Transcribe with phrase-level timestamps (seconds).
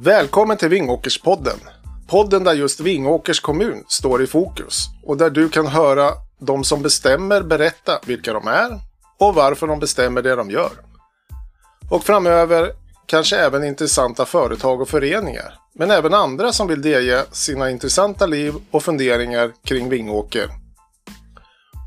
[0.00, 1.58] Välkommen till Vingåkerspodden.
[2.06, 6.10] Podden där just Vingåkers kommun står i fokus och där du kan höra
[6.40, 8.80] de som bestämmer berätta vilka de är
[9.18, 10.70] och varför de bestämmer det de gör.
[11.90, 12.72] Och framöver
[13.06, 18.54] kanske även intressanta företag och föreningar, men även andra som vill delge sina intressanta liv
[18.70, 20.48] och funderingar kring Vingåker.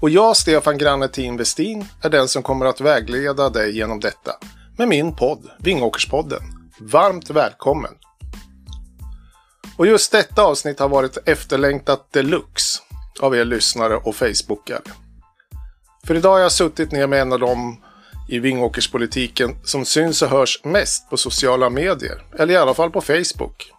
[0.01, 4.31] Och jag, Stefan Grannetin Westin, är den som kommer att vägleda dig genom detta
[4.77, 6.60] med min podd, Vingåkerspodden.
[6.79, 7.91] Varmt välkommen!
[9.77, 12.79] Och just detta avsnitt har varit efterlängtat deluxe
[13.21, 14.81] av er lyssnare och Facebookare.
[16.03, 17.83] För idag har jag suttit ner med en av dem
[18.29, 23.01] i Vingåkerspolitiken som syns och hörs mest på sociala medier, eller i alla fall på
[23.01, 23.71] Facebook.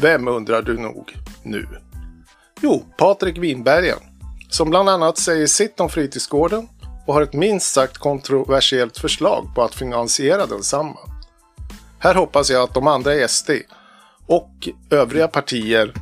[0.00, 1.66] Vem undrar du nog nu?
[2.60, 3.98] Jo, Patrik Winbergen,
[4.50, 6.68] som bland annat säger sitt om fritidsgården
[7.06, 11.17] och har ett minst sagt kontroversiellt förslag på att finansiera densamma.
[12.00, 13.50] Här hoppas jag att de andra i SD
[14.26, 15.94] och övriga partier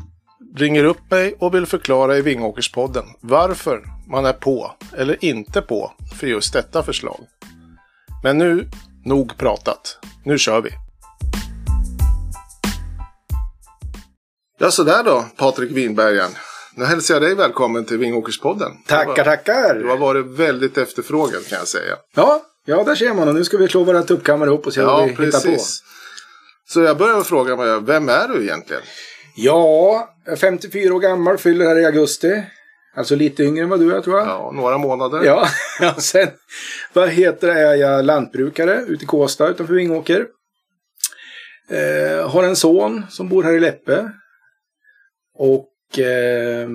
[0.57, 5.93] ringer upp mig och vill förklara i Vingåkerspodden varför man är på eller inte på
[6.21, 7.21] för just detta förslag.
[8.23, 8.69] Men nu,
[9.05, 9.99] nog pratat.
[10.25, 10.71] Nu kör vi!
[14.59, 16.31] Ja, sådär då, Patrik Winbergen.
[16.75, 18.73] Nu hälsar jag dig välkommen till Vingåkerspodden.
[18.87, 19.75] Tackar, tackar!
[19.75, 21.97] Du har varit väldigt efterfrågad kan jag säga.
[22.15, 24.81] Ja, ja där ser man och nu ska vi slå våra tuppkammare upp och se
[24.81, 25.45] ja, vad vi precis.
[25.45, 25.63] hittar på.
[26.69, 28.83] Så jag börjar med fråga mig, vem är du egentligen?
[29.37, 32.43] Ja, jag är 54 år gammal, fyller här i augusti.
[32.97, 34.27] Alltså lite yngre än vad du är tror jag.
[34.29, 35.25] Ja, några månader.
[35.25, 35.49] Ja,
[35.81, 36.29] ja sen
[36.93, 40.27] vad heter det, är jag lantbrukare ute i Kåsta utanför Vingåker.
[41.71, 44.11] Eh, har en son som bor här i Läppe.
[45.35, 46.69] Och eh,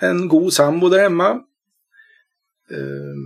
[0.00, 1.30] en god sambo där hemma.
[2.70, 3.16] Eh,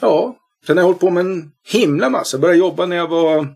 [0.00, 2.36] ja, sen har jag hållit på med en himla massa.
[2.36, 3.48] Jag började jobba när jag var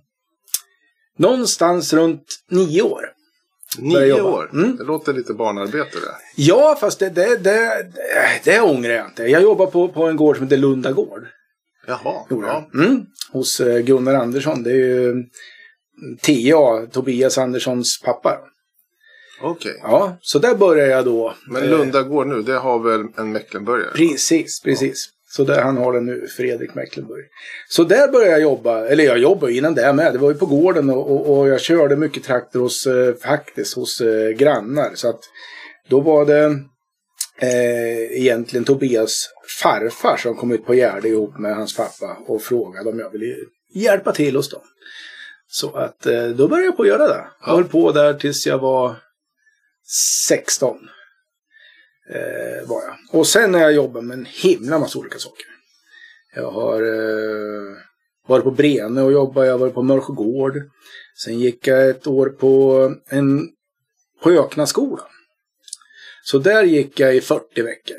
[1.18, 3.04] någonstans runt nio år.
[3.78, 4.50] Nio år?
[4.52, 4.76] Mm.
[4.76, 6.14] Det låter lite barnarbete det.
[6.36, 7.86] Ja, fast det, det, det,
[8.44, 9.22] det, ångrar jag inte.
[9.22, 11.26] Jag jobbar på, på en gård som heter Lunda gård.
[11.86, 12.26] Jaha.
[12.28, 12.68] Ja.
[12.74, 13.06] Mm.
[13.32, 14.62] Hos eh, Gunnar Andersson.
[14.62, 15.24] Det är ju
[16.20, 18.38] TA, Tobias Anderssons pappa.
[19.42, 19.80] Okej.
[19.82, 21.34] Ja, så där började jag då.
[21.46, 23.90] Men Eh, Lunda gård nu, det har väl en Mecklenburgare?
[23.94, 25.08] Precis, precis.
[25.36, 27.24] Så där han har den nu, Fredrik Mecklenburg.
[27.68, 30.12] Så där började jag jobba, eller jag jobbade innan det med.
[30.12, 33.74] Det var ju på gården och, och, och jag körde mycket traktor hos, eh, faktiskt,
[33.76, 34.90] hos eh, grannar.
[34.94, 35.20] Så att
[35.88, 36.44] då var det
[37.40, 39.28] eh, egentligen Tobias
[39.62, 43.34] farfar som kom ut på Gärde ihop med hans pappa och frågade om jag ville
[43.74, 44.62] hjälpa till hos dem.
[45.48, 47.24] Så att eh, då började jag på att göra det.
[47.40, 47.54] Jag Ja.
[47.54, 48.96] höll på där tills jag var
[50.28, 50.76] 16
[52.08, 53.20] eh, var jag.
[53.20, 55.46] Och sen har jag jobbat med en himla massa olika saker.
[56.34, 57.76] Jag har eh,
[58.28, 60.62] varit på Brene och jobbat, jag har varit på Mörsjögård.
[61.24, 63.48] Sen gick jag ett år på en
[64.22, 65.06] på Öknaskolan.
[66.24, 67.96] Så där gick jag i 40 veckor.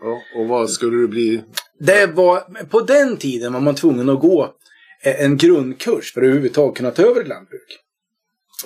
[0.00, 1.42] Ja, och vad skulle du bli?
[1.78, 4.54] Det var, på den tiden var man tvungen att gå
[5.02, 7.78] en grundkurs för att överhuvudtaget kunna ta över ett lantbruk.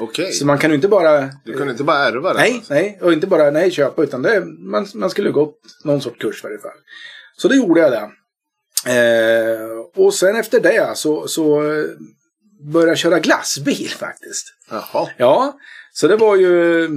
[0.01, 0.33] Okej.
[0.33, 1.31] Så man kan ju inte bara...
[1.45, 2.39] Du kunde inte bara ärva det?
[2.39, 6.19] Nej, nej, och inte bara nej, köpa, utan det, man, man skulle gått någon sorts
[6.19, 6.79] kurs i varje fall.
[7.37, 8.11] Så det gjorde jag det.
[8.87, 11.85] Eh, och sen efter det så, så eh,
[12.73, 14.47] började jag köra glassbil faktiskt.
[14.71, 15.09] Jaha.
[15.17, 15.59] Ja,
[15.93, 16.89] så det var ju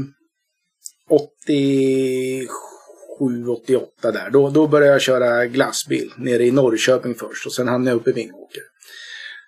[1.09, 4.29] 87, 88 där.
[4.29, 8.09] Då, då började jag köra glassbil nere i Norrköping först och sen hamnade jag uppe
[8.09, 8.63] i Vingåker.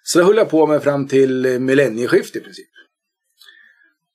[0.03, 2.69] Så det höll jag på med fram till millennieskiftet i princip.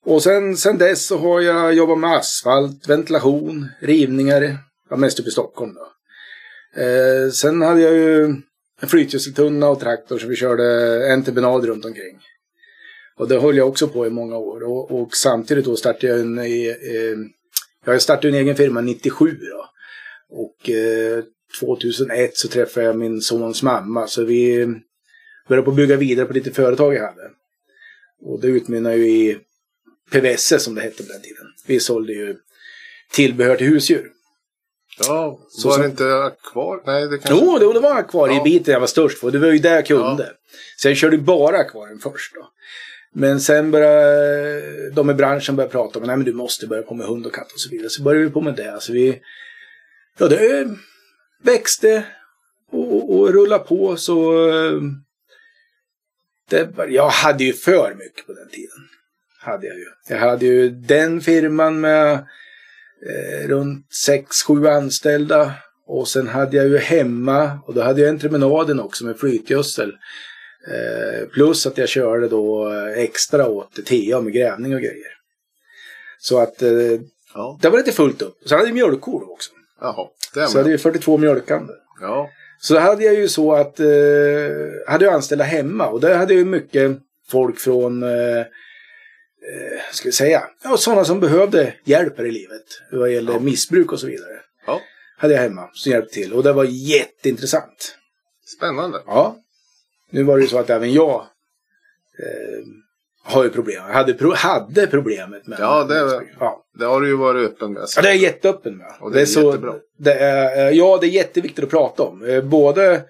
[0.04, 4.58] Och sen, sen dess så har jag jobbat med asfalt, ventilation, rivningar.
[4.90, 5.90] Ja, mest uppe i Stockholm då.
[6.82, 8.24] Eh, sen hade jag ju
[8.80, 10.64] en flytgödseltunna och traktor så vi körde
[11.12, 12.18] entreprenad runt omkring.
[13.16, 14.62] Och det höll jag också på i många år.
[14.62, 16.38] Och, och samtidigt då startade jag en...
[16.38, 17.16] Eh, eh
[17.86, 19.66] jag startade en egen firma 97 då.
[20.30, 21.24] Och eh,
[21.60, 24.06] 2001 så träffade jag min sons mamma.
[24.06, 24.66] Så vi
[25.48, 27.30] började på att bygga vidare på lite företag jag hade.
[28.22, 29.38] Och det utmynnade ju i
[30.10, 31.46] PVS som det hette på den tiden.
[31.66, 32.36] Vi sålde ju
[33.12, 34.10] tillbehör till husdjur.
[34.98, 36.82] Ja, Så var det inte kvar?
[36.86, 37.44] Nej, det kanske...
[37.44, 38.40] Jo, det, det var kvar Ja.
[38.40, 39.30] i biten jag var störst på.
[39.30, 40.32] Det var ju där jag kunde.
[40.76, 42.50] Så jag körde bara kvar först då.
[43.16, 47.06] Men sen började de i branschen börja prata om att du måste börja på med
[47.06, 47.90] hund och katt och så vidare.
[47.90, 48.72] Så började vi på med det.
[48.72, 49.20] Alltså vi,
[50.18, 50.68] ja, det
[51.42, 52.06] växte
[52.70, 54.48] och, och, och rullade på så...
[54.48, 54.80] eh,
[56.50, 58.78] Det, jag hade ju för mycket på den tiden.
[59.44, 59.84] Hade jag ju.
[60.08, 63.86] Jag hade ju den firman med eh, runt
[64.48, 65.52] 6-7 anställda.
[65.86, 69.92] Och sen hade jag ju hemma, och då hade jag entreprenaden också med flytgödsel.
[70.68, 75.12] Eh, plus att jag körde då extra åt TA med grävning och grejer.
[76.18, 76.70] Så att eh,
[77.34, 77.58] Ja.
[77.62, 78.36] det var lite fullt upp.
[78.44, 79.50] Så hade jag mjölkkor också.
[79.80, 80.08] Jaha,
[80.48, 81.72] Så hade ju 42 mjölkande.
[82.00, 82.30] Ja.
[82.60, 83.86] Så hade jag ju så att, eh,
[84.86, 86.98] hade jag anställda hemma och där hade jag ju mycket
[87.30, 88.44] folk från, eh,
[89.52, 92.64] eh, ska vi säga, ja, sådana som behövde hjälp här i livet.
[92.92, 93.38] Vad gäller Ja.
[93.40, 94.40] missbruk och så vidare.
[94.66, 94.80] ja,
[95.18, 97.96] Hade jag hemma som hjälpte till och det var jätteintressant.
[98.58, 99.02] spännande.
[99.06, 99.36] Ja.
[100.10, 101.14] Nu var det ju så att även jag
[102.18, 102.64] eh,
[103.32, 103.82] har ju problem.
[103.86, 106.64] Jag hade, pro- hade problemet med Ja, det- ja.
[106.78, 107.82] Det har du ju varit öppen med.
[107.96, 108.92] Ja, det är jag jätteöppen med.
[109.00, 109.74] Och det är så, jättebra.
[109.98, 112.24] Det är, eh, ja, det är jätteviktigt att prata om.
[112.24, 113.02] Eh, Både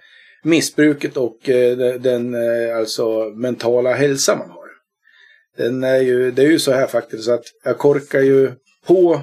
[0.42, 2.34] missbruket och eh, de- den
[2.78, 4.63] alltså, mentala hälsa man har.
[5.56, 8.52] Den är ju, det är ju så här faktiskt så att jag korkar ju
[8.86, 9.22] på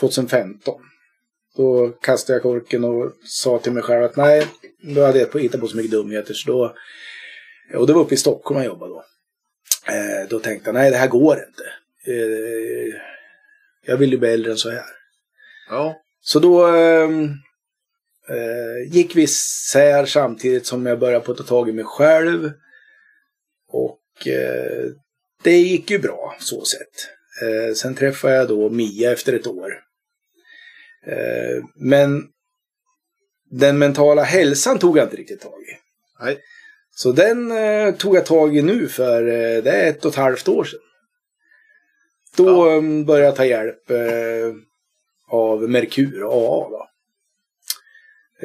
[0.00, 0.80] 2015.
[1.56, 4.46] Då kastade jag korken och sa till mig själv att nej,
[4.82, 6.74] då hade jag hittat på så mycket dumheter så då...
[7.78, 9.04] Och det var uppe i Stockholm jag jobbade då.
[9.88, 11.64] Eh, då tänkte jag nej, det här går inte.
[12.06, 13.00] Eh,
[13.86, 14.84] jag vill ju bli äldre än så här.
[15.70, 17.24] Ja, Så då ehm,
[18.28, 22.52] eh, gick vi isär samtidigt som jag började på att ta tag i mig själv.
[23.68, 24.90] Och eh,
[25.44, 27.08] det gick ju bra så sett.
[27.42, 29.72] Eh, sen träffade jag då Mia efter ett år.
[31.06, 32.22] Eh, men
[33.50, 35.78] den mentala hälsan tog jag inte riktigt tag i.
[36.20, 36.38] nej.
[36.96, 40.16] Så den eh, tog jag tag i nu för eh, det är ett och ett
[40.16, 40.80] halvt år sedan.
[42.36, 42.76] Då Ja.
[42.76, 44.52] eh, började jag ta hjälp eh,
[45.28, 46.68] av Merkur och AA.
[46.70, 46.88] Då.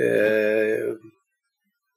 [0.04, 0.94] Eh,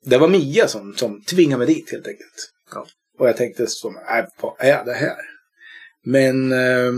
[0.05, 2.53] det var Mia som, som tvingade mig dit helt enkelt.
[2.75, 2.87] Ja.
[3.19, 5.17] Och jag tänkte så, äh, vad är det här?
[6.05, 6.93] Men eh,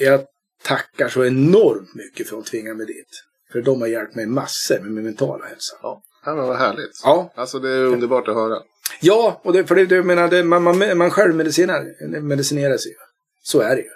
[0.00, 0.24] jag
[0.62, 3.24] tackar så enormt mycket för att de tvingade mig dit.
[3.52, 5.76] För de har hjälpt mig massor med min mentala hälsa.
[5.82, 7.00] Ja, ja men vad härligt.
[7.04, 8.58] Ja, Alltså det är underbart att höra.
[9.00, 12.90] Ja, och det, för det, jag menar, det, man, man, man själv medicinerar, medicinerar sig
[12.90, 12.96] ju.
[13.42, 13.88] Så är det ju.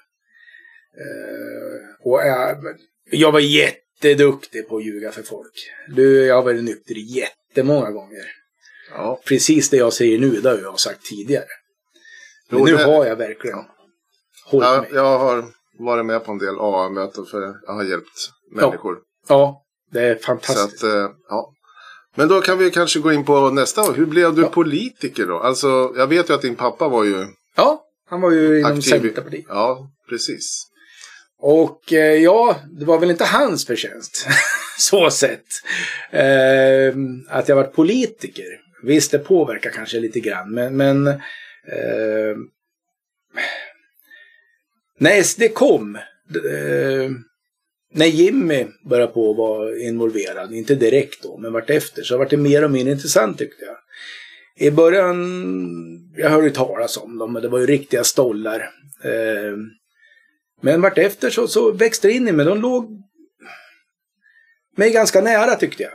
[1.01, 2.65] Eh, och jag,
[3.11, 5.71] jag var jätteduktig på att ljuga för folk.
[5.89, 8.25] Du, jag har varit nykter jättemånga gånger.
[8.95, 11.45] Ja, Precis det jag säger nu, det har jag sagt tidigare.
[12.51, 13.59] Men nu har jag verkligen
[14.47, 14.91] hållit ja mig.
[14.95, 15.45] jag har
[15.79, 18.97] varit med på en del AA-möten för jag har hjälpt människor.
[19.29, 19.63] Ja,
[19.93, 20.85] det är Så fantastiskt.
[20.85, 21.53] att, eh, ja.
[22.17, 23.83] Men då kan vi kanske gå in på nästa.
[23.93, 25.39] Hur blev du politiker då?
[25.39, 28.91] Alltså, jag vet ju att din pappa var ju Ja, han var ju inom aktiv.
[28.91, 29.45] Centerpartiet.
[29.49, 30.67] Ja, precis.
[31.39, 34.27] Och eh, ja, det var väl inte hans förtjänst.
[34.79, 35.45] så sett.
[36.11, 36.95] Eh,
[37.29, 38.45] att jag varit politiker.
[38.83, 40.51] Visst, det påverkar kanske lite grann.
[40.51, 42.37] Men, men eh,
[44.99, 45.97] när SD kom.
[45.97, 47.11] Eh,
[47.93, 52.37] när Jimmy började på att vara involverad, inte direkt då, men vartefter, så vart det
[52.37, 53.77] mer och mer intressant tyckte jag.
[54.59, 55.19] I början,
[56.17, 58.61] jag hörde talas om dem, men det var ju riktiga stollar.
[59.05, 59.57] Eh,
[60.61, 62.47] men vartefter så, så växte det in i mig.
[62.47, 63.03] De låg
[64.77, 65.93] mig ganska nära tyckte jag.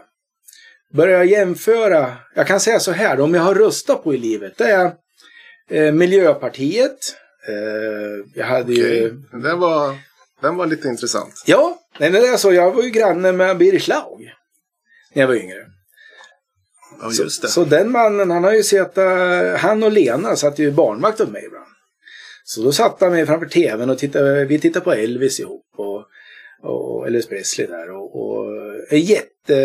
[0.93, 2.13] Började jämföra.
[2.35, 4.91] Jag kan säga så här, de jag har röstat på i livet det är
[5.69, 7.15] eh, Miljöpartiet.
[7.47, 8.97] Eh, jag hade Okej.
[8.97, 9.09] ju...
[9.31, 9.95] Den, var,
[10.41, 11.43] den var lite intressant.
[11.45, 12.53] Ja, nej, men det är så.
[12.53, 14.31] Jag var ju granne med Birger Schlaug.
[15.13, 15.65] När jag var yngre.
[17.01, 17.47] Ja, Så, just det.
[17.47, 21.29] så den mannen, han har ju sett, eh, han och Lena satt ju barnvakt åt
[21.29, 21.65] mig ibland.
[22.43, 25.65] Så då satt han mig framför tvn och tittade, vi tittade på Elvis ihop.
[25.77, 26.05] Och,
[26.63, 27.91] och Elvis Presley där.
[27.91, 28.30] Och, och
[28.89, 29.55] en jätte,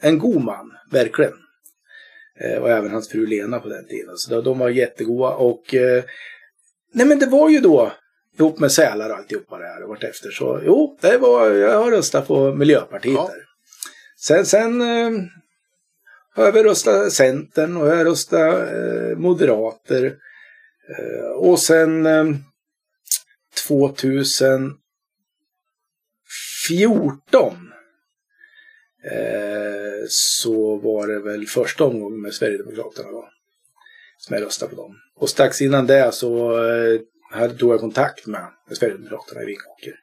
[0.00, 1.32] en god man, verkligen.
[2.40, 4.16] Eh, och även hans fru Lena på den tiden.
[4.16, 5.34] Så de, var jättegoda.
[5.34, 6.04] Och eh,
[6.92, 7.92] nej men det var ju då
[8.38, 10.30] ihop med sälar och alltihopa det här och vartefter.
[10.30, 13.30] Så jo, det var, jag har röstat på Miljöpartiet Ja.
[13.34, 13.44] där.
[14.16, 15.10] Sen, sen eh,
[16.34, 20.16] har jag väl röstat Centern och jag har röstat eh, Moderater.
[20.98, 22.24] Eh, och sen eh,
[23.68, 24.78] 2014
[29.04, 33.28] eh, så var det väl första omgången med Sverigedemokraterna då.
[34.18, 34.96] Som jag röstade på dem.
[35.16, 37.00] Och strax innan det så eh,
[37.30, 39.94] hade, tog jag kontakt med, Sverigedemokraterna i Vingåker.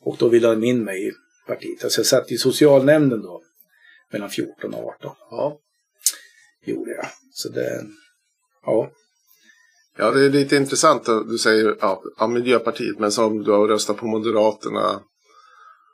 [0.00, 1.12] Och då ville de in mig i
[1.46, 1.84] partiet.
[1.84, 3.42] Alltså jag satt i socialnämnden då.
[4.12, 5.58] Mellan 14 och 18 Ja.
[6.64, 7.06] gjorde jag.
[7.32, 7.84] Så det,
[8.66, 8.90] ja.
[9.98, 13.96] ja, det är lite intressant att du säger ja, Miljöpartiet, men som du har röstat
[13.96, 15.02] på Moderaterna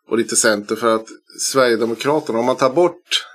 [0.08, 0.76] och lite Center.
[0.76, 1.06] För att
[1.40, 3.26] Sverigedemokraterna, om man tar bort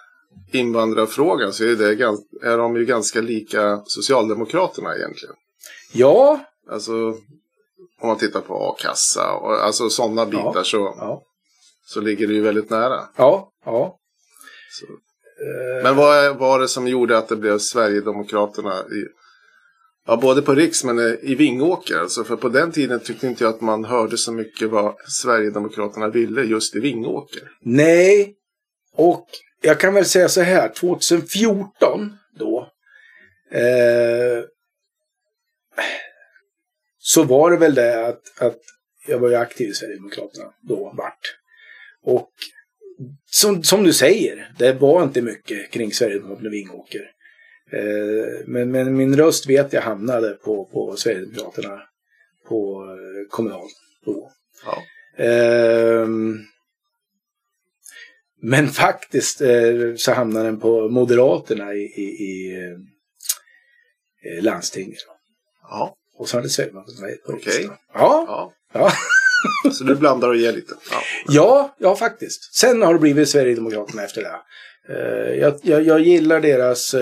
[0.51, 2.03] invandrarfrågan så är, det,
[2.47, 5.35] är de ju ganska lika Socialdemokraterna egentligen.
[5.93, 6.39] Ja,
[6.69, 6.93] Alltså
[8.01, 11.23] om man tittar på a-kassa och alltså sådana bitar så, ja,
[11.85, 12.99] så ligger det ju väldigt nära.
[13.17, 13.97] ja, ja.
[14.71, 14.85] Så,
[15.83, 19.05] Men vad var det som gjorde att det blev Sverigedemokraterna i,
[20.07, 21.97] ja, både på Riks men eh, i Vingåker?
[21.97, 26.09] Alltså, för på den tiden tyckte inte jag att man hörde så mycket vad Sverigedemokraterna
[26.09, 27.51] ville just i Vingåker.
[27.61, 28.35] Nej,
[28.95, 29.27] och
[29.61, 32.69] jag kan väl säga så här, 2014 då.
[33.51, 34.43] Eh,
[36.97, 38.59] så var det väl det att, att
[39.07, 41.37] jag var ju aktiv i Sverigedemokraterna då, vart.
[42.03, 42.29] Och
[43.25, 47.01] som, som du säger, det var inte mycket kring Sverigedemokraterna och Vingåker.
[47.73, 51.81] Eh, men, men min röst vet jag hamnade på, på Sverigedemokraterna
[52.47, 53.67] på eh, kommunal
[54.05, 54.31] då.
[54.65, 54.83] Ja.
[55.23, 56.07] Eh,
[58.41, 62.57] men faktiskt eh, så hamnade den på Moderaterna i, i,
[64.23, 64.99] i landstinget.
[65.61, 67.77] Ja, Och så hade Sverigedemokraterna ett på riksdagen.
[67.93, 68.53] Ja, ja.
[68.73, 68.91] ja.
[69.71, 70.73] Så du blandar och ger lite.
[70.91, 71.01] Ja.
[71.27, 72.55] ja, ja faktiskt.
[72.55, 74.39] Sen har det blivit Sverigedemokraterna efter det.
[75.35, 76.95] Jag, jag, jag gillar deras...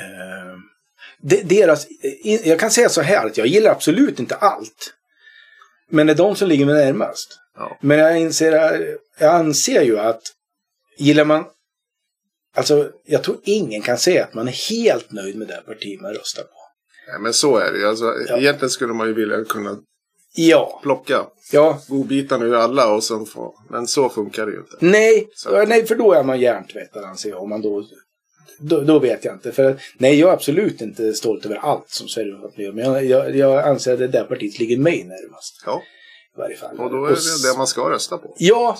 [0.00, 0.58] eh,
[1.22, 1.86] de, deras
[2.24, 4.94] eh, jag kan säga så här att jag gillar absolut inte allt.
[5.90, 7.38] Men det är de som ligger mig närmast.
[7.56, 7.78] Ja.
[7.80, 8.52] Men jag, inser,
[9.18, 10.22] jag anser ju att
[10.98, 11.44] gillar man...
[12.56, 16.14] Alltså, jag tror ingen kan säga att man är helt nöjd med det parti man
[16.14, 16.48] röstar på.
[17.08, 17.86] Nej, men så är det ju.
[17.88, 18.36] Alltså, Ja.
[18.38, 19.76] Egentligen skulle man ju vilja kunna
[20.36, 23.54] Ja, plocka ja, godbitarna ur alla och sen få...
[23.70, 24.76] Men så funkar det ju inte.
[24.80, 27.42] nej, Så- nej, för då är man hjärntvättad anser jag.
[27.42, 27.84] Om man då,
[28.68, 29.52] då, då vet jag inte.
[29.52, 32.72] För nej, jag är absolut inte stolt över allt som Sverigedemokraterna gör.
[32.72, 35.62] Men jag, jag, jag anser att det där partiet ligger mig närmast.
[35.66, 35.82] Ja,
[36.36, 36.78] I varje fall.
[36.78, 38.34] och då är det det man ska rösta på.
[38.38, 38.78] Ja.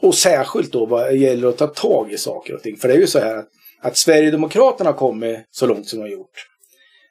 [0.00, 2.76] Och särskilt då vad gäller att ta tag i saker och ting.
[2.76, 3.48] För det är ju så här att,
[3.80, 6.46] att Sverigedemokraterna kommit så långt som de har gjort.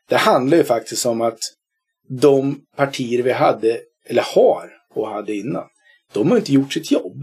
[0.09, 1.39] Det handlar ju faktiskt om att
[2.09, 5.63] de partier vi hade, eller har och hade innan,
[6.13, 7.21] de har inte gjort sitt jobb.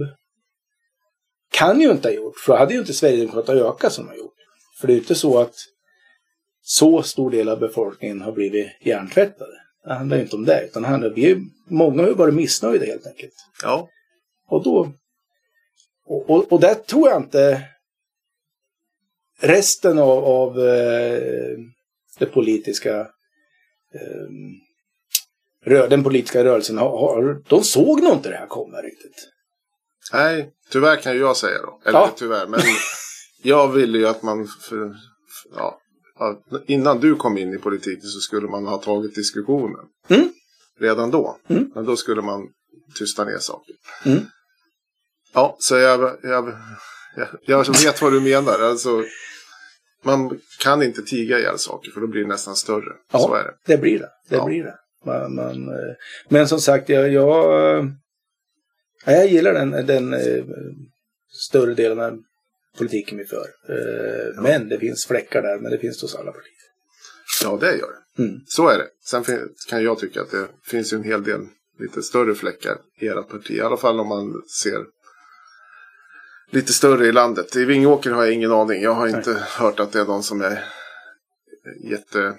[1.53, 4.17] Kan ju inte ha gjort, för då hade ju inte Sverigedemokraterna ökat som de har
[4.17, 4.32] gjort.
[4.83, 5.55] För det är inte så att
[6.63, 9.53] så stor del av befolkningen har blivit hjärntvättade.
[9.85, 12.85] Det handlar inte om det, utan det handlar, vi är, många har ju varit missnöjda
[12.85, 13.35] helt enkelt.
[13.63, 13.89] Ja,
[14.49, 14.93] Och då...
[16.05, 17.63] Och, och, och där tror jag inte
[19.41, 21.59] resten av, av eh,
[22.19, 23.01] det politiska
[23.95, 24.29] eh,
[25.65, 29.29] rö, den politiska rörelsen har, har, de såg nog inte det här komma riktigt.
[30.13, 31.81] nej, tyvärr kan ju jag säga då.
[31.87, 32.13] Eller Ja.
[32.17, 32.61] tyvärr, men
[33.43, 34.49] jag ville ju att man...
[34.69, 34.95] För,
[35.57, 35.79] ja,
[36.67, 39.87] innan du kom in i politiken så skulle man ha tagit diskussionen.
[40.09, 40.29] Mm.
[40.81, 41.39] Redan då.
[41.49, 41.71] Mm.
[41.75, 42.49] Men då skulle man
[42.99, 43.75] tysta ner saker.
[44.05, 44.19] Mm.
[45.35, 46.55] Ja, så jag, jag,
[47.17, 48.61] jag, jag vet vad du menar.
[48.61, 49.05] Alltså,
[50.05, 52.93] man kan inte tiga ihjäl saker för då blir det nästan större.
[53.13, 53.19] Ja.
[53.19, 53.55] Så är det.
[53.67, 54.11] Det blir det.
[54.29, 54.45] Det Ja.
[54.47, 54.75] blir det.
[55.05, 55.95] Man, man, eh,
[56.29, 57.85] men som sagt, jag, jag, eh,
[59.07, 60.45] ja, jag gillar den, den eh,
[61.49, 61.99] större delen
[62.79, 63.47] politiken vi för.
[63.69, 66.53] Eh, Men det finns fläckar där, men det finns det hos alla partier.
[67.43, 68.23] Ja, det gör det.
[68.23, 68.41] Mm.
[68.47, 68.89] Så är det.
[69.05, 69.25] Sen
[69.69, 71.41] kan jag tycka att det finns ju en hel del
[71.79, 73.51] lite större fläckar i ert parti.
[73.51, 74.85] I alla fall om man ser
[76.51, 77.57] lite större i landet.
[77.57, 78.83] I Vingåker har jag ingen aning.
[78.83, 79.17] Jag har Nej.
[79.17, 80.65] inte hört att det är någon som är
[81.91, 82.35] jätte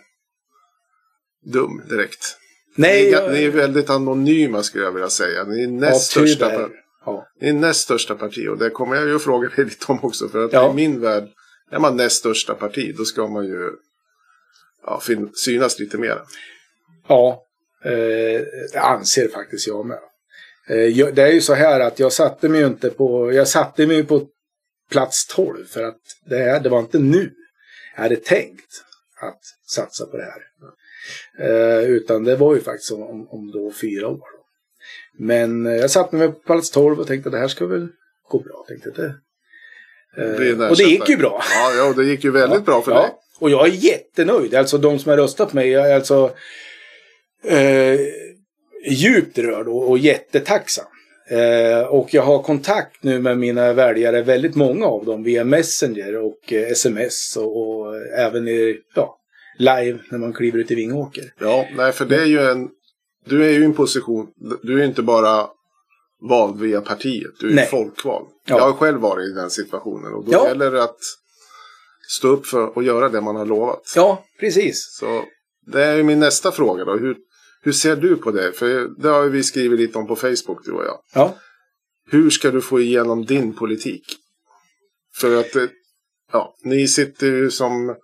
[1.46, 2.38] dum direkt.
[2.76, 5.44] Nej, ni, är, jag- ni är väldigt anonyma skulle jag vilja säga.
[5.44, 6.70] Ni är näst, ja, största,
[7.06, 7.28] Ja.
[7.42, 10.30] ni är näst största parti och det kommer jag ju fråga dig lite om också.
[10.30, 10.72] För att Ja.
[10.72, 11.30] i min värld,
[11.72, 13.70] är man näst största parti då ska man ju
[14.86, 15.02] ja,
[15.36, 16.22] synas lite mer.
[17.08, 17.44] Ja,
[17.86, 18.42] eh,
[18.74, 20.00] det anser faktiskt jag med.
[20.68, 23.88] Eh, jag, det är ju så här att jag satte mig inte på, jag satte
[23.88, 24.28] mig på
[24.92, 27.32] plats 12 för att det, här, det var inte nu
[27.96, 28.84] jag hade tänkt
[29.22, 30.44] att satsa på det här.
[31.40, 34.33] Eh, utan det var ju faktiskt om, om då fyra år.
[35.20, 37.88] Men eh, jag satte mig på plats 12 och tänkte att det här ska väl
[38.30, 38.66] gå bra.
[38.68, 39.16] Tänkte det,
[40.24, 41.42] eh, där och det gick ju bra.
[41.52, 43.10] Ja, ja, det gick ju väldigt bra för dig.
[43.40, 44.56] Och jag är jättenöjd.
[44.56, 46.32] Alltså de som har röstat på mig, jag är alltså
[47.44, 48.00] eh,
[48.90, 50.86] djupt rörd och, och jättetacksam.
[51.30, 56.16] Eh, och jag har kontakt nu med mina väljare, väldigt många av dem, via Messenger
[56.16, 59.20] och eh, sms och, och även i, ja,
[59.58, 61.34] live när man kliver ut i Vingåker.
[61.40, 62.70] Ja, nej, för det är ju en...
[63.26, 64.28] Du är ju i en position...
[64.64, 65.48] Du är inte bara
[66.30, 67.32] vald via partiet.
[67.40, 67.68] Du är Nej.
[67.68, 68.28] folkvald.
[68.48, 68.58] Ja.
[68.58, 70.14] Jag har själv varit i den situationen.
[70.14, 70.48] Och då Ja.
[70.48, 70.98] gäller det att
[72.10, 73.94] stå upp för och göra det man har lovat.
[73.96, 74.98] Ja, precis.
[75.00, 75.24] Så
[75.66, 76.98] det är ju min nästa fråga då.
[76.98, 77.18] Hur,
[77.62, 78.52] hur ser du på det?
[78.54, 81.00] För det har vi skrivit lite om på Facebook, du och jag.
[81.14, 81.36] Ja,
[82.12, 84.04] Hur ska du få igenom din politik?
[85.16, 85.64] För att, eh,
[86.32, 87.96] ja, ni sitter ju som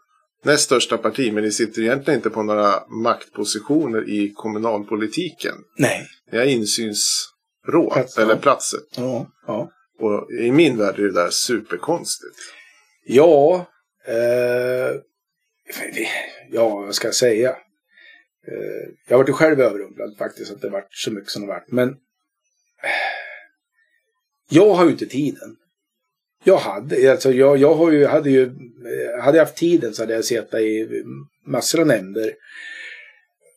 [0.44, 5.56] näst största parti, men ni sitter egentligen inte på några maktpositioner i kommunalpolitiken.
[5.78, 6.08] nej.
[6.32, 8.24] Ni har insynsråd, Plats, ja.
[8.24, 8.80] eller platser.
[8.96, 9.72] Ja, ja.
[10.00, 12.36] Och i min värld är det där superkonstigt.
[13.06, 13.66] Ja,
[14.08, 14.96] eh,
[16.52, 17.50] ja, vad ska jag säga?
[18.48, 21.72] Eh, jag har varit själv överrumplad faktiskt att det varit så mycket som det varit.
[21.72, 21.96] Men
[24.50, 25.56] jag har ju inte tiden.
[26.44, 28.52] Jag hade, alltså jag, jag har ju, hade ju,
[29.22, 31.04] hade jag haft tiden så hade jag suttit i
[31.46, 32.34] massor av nämnder.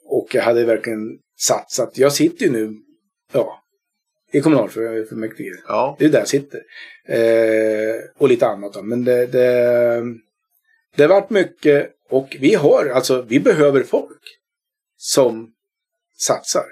[0.05, 1.99] Och jag hade verkligen satsat.
[1.99, 2.75] Jag sitter ju nu,
[3.33, 3.63] ja,
[4.33, 5.63] i kommunalfullmäktige.
[5.69, 5.97] Ja.
[5.99, 6.63] Det är där jag sitter.
[7.05, 8.83] Eh, och lite annat då.
[8.83, 10.03] Men det, det,
[10.97, 14.23] det har varit mycket och vi har, alltså vi behöver folk
[14.97, 15.53] som
[16.19, 16.67] satsar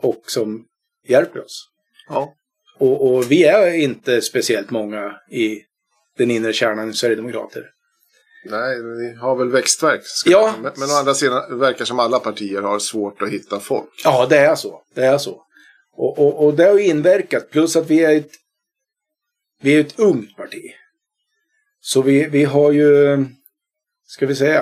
[0.00, 0.66] och som
[1.06, 1.68] hjälper oss.
[2.08, 2.34] Ja.
[2.78, 5.62] Och, och vi är inte speciellt många i
[6.18, 7.70] den inre kärnan Sverigedemokrater.
[8.44, 10.00] Nej, ni har väl växtverk.
[10.26, 10.54] Ja.
[10.62, 13.90] Men, men å andra sidan verkar som alla partier har svårt att hitta folk.
[14.04, 14.82] Ja, det är så.
[14.94, 15.42] Det är så.
[15.92, 17.50] Och, och, och det har ju inverkat.
[17.50, 18.30] Plus att vi är ett,
[19.62, 20.62] vi är ett ungt parti.
[21.80, 23.24] Så vi, vi har ju,
[24.06, 24.60] ska vi säga,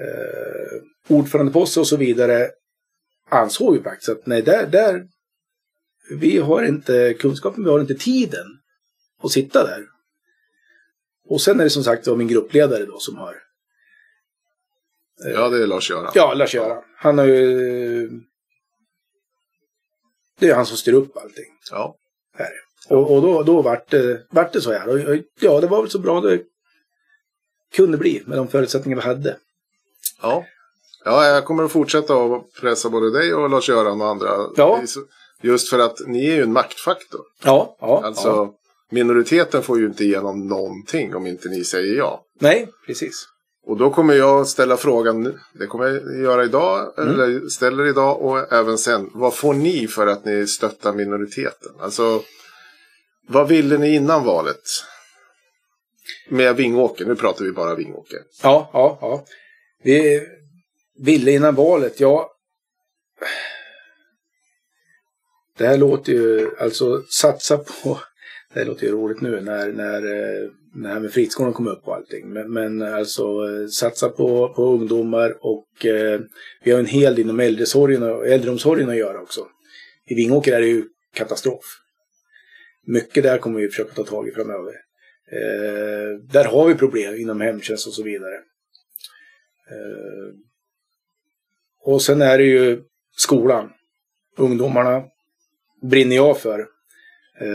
[0.00, 2.50] eh, ordförandeposter och så vidare
[3.28, 5.06] ansåg ju faktiskt att nej, där, där,
[6.10, 8.46] vi har inte kunskapen, vi har inte tiden
[9.22, 9.86] att sitta där.
[11.28, 13.36] Och sen är det som sagt då min gruppledare då som har
[15.24, 16.12] Ja, det är Lars-Göran.
[16.14, 16.82] Ja, Lars-Göran.
[16.96, 18.10] Han har ju...
[20.38, 21.58] Det är han som styr upp allting.
[21.70, 21.96] Ja.
[22.34, 22.50] Här.
[22.88, 24.88] Och, och då, då vart, det, vart det så här.
[24.88, 26.42] Och, ja, det var väl så bra det
[27.74, 29.36] kunde bli med de förutsättningar vi hade.
[30.22, 30.44] Ja.
[31.04, 34.28] Ja, jag kommer att fortsätta att pressa både dig och Lars-Göran och andra.
[34.56, 34.82] Ja.
[35.42, 37.20] Just för att ni är ju en maktfaktor.
[37.44, 38.02] Ja, ja.
[38.04, 38.54] Alltså, ja.
[38.90, 42.24] minoriteten får ju inte igenom någonting om inte ni säger ja.
[42.40, 43.26] Nej, precis.
[43.66, 47.14] Och då kommer jag ställa frågan, det kommer jag göra idag, Mm.
[47.14, 49.10] eller ställer idag och även sen.
[49.14, 51.72] Vad får ni för att ni stöttar minoriteten?
[51.80, 52.22] Alltså,
[53.28, 54.62] vad ville ni innan valet?
[56.28, 58.18] Med Vingåker, nu pratar vi bara Vingåker.
[58.42, 59.24] Ja, ja, ja.
[59.82, 60.26] Vi
[60.98, 62.30] ville innan valet, ja.
[65.60, 68.00] Det här låter ju, alltså satsa på,
[68.52, 71.68] det här låter ju roligt nu när, när, eh, när det här med friskolan kom
[71.68, 72.28] upp och allting.
[72.28, 76.20] Men, men alltså eh, satsa på, på ungdomar och eh,
[76.64, 79.46] vi har en hel del inom äldreomsorgen och, äldreomsorgen att göra också.
[80.06, 81.64] I Vingåker är det ju katastrof.
[82.86, 84.72] Mycket där kommer vi försöka ta tag i framöver.
[85.32, 88.34] Eh, där har vi problem inom hemtjänst och så vidare.
[89.70, 90.34] Eh,
[91.82, 92.82] och sen är det ju
[93.16, 93.70] skolan.
[94.38, 95.02] Ungdomarna
[95.82, 96.58] brinner jag för.
[97.40, 97.46] Eh,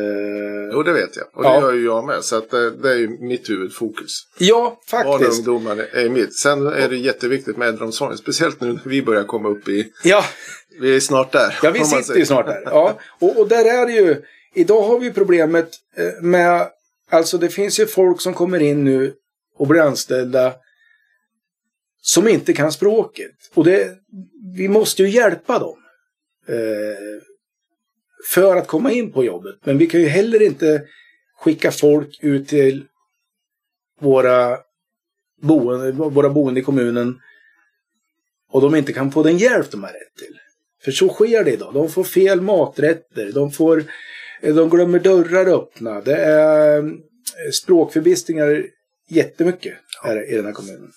[0.74, 1.26] Jo, det vet jag.
[1.34, 1.62] Och det Ja.
[1.62, 2.24] gör ju jag med.
[2.24, 4.12] Så att det, det är ju mitt huvudfokus.
[4.38, 5.38] ja, Barn och faktiskt.
[5.48, 6.36] ungdomar är mitt.
[6.36, 8.18] Sen är det jätteviktigt med äldreomsorgen.
[8.18, 9.92] Speciellt nu när vi börjar komma upp i...
[10.04, 10.24] Ja,
[10.82, 11.60] Vi är snart där.
[11.64, 12.62] ja, vi sitter ju snart där.
[12.66, 14.22] Ja, och, och där är det ju.
[14.56, 16.68] Idag har vi problemet eh, med,
[17.12, 19.14] alltså det finns ju folk som kommer in nu
[19.58, 20.54] och blir anställda
[22.02, 23.32] som inte kan språket.
[23.54, 23.90] Och det,
[24.56, 25.78] vi måste ju hjälpa dem.
[26.48, 26.56] Eh,
[28.34, 29.56] för att komma in på jobbet.
[29.64, 30.84] Men vi kan ju heller inte
[31.38, 32.86] skicka folk ut till
[34.00, 34.58] våra
[35.42, 37.20] boende, våra boende i kommunen
[38.52, 40.40] och de inte kan få den hjälp de har rätt till.
[40.84, 41.74] För så sker det idag.
[41.74, 43.84] De får fel maträtter, de, får,
[44.42, 46.02] de glömmer dörrar öppna.
[46.02, 46.92] Det är eh,
[47.54, 48.66] språkförbistringar
[49.10, 50.92] jättemycket här i den här kommunen.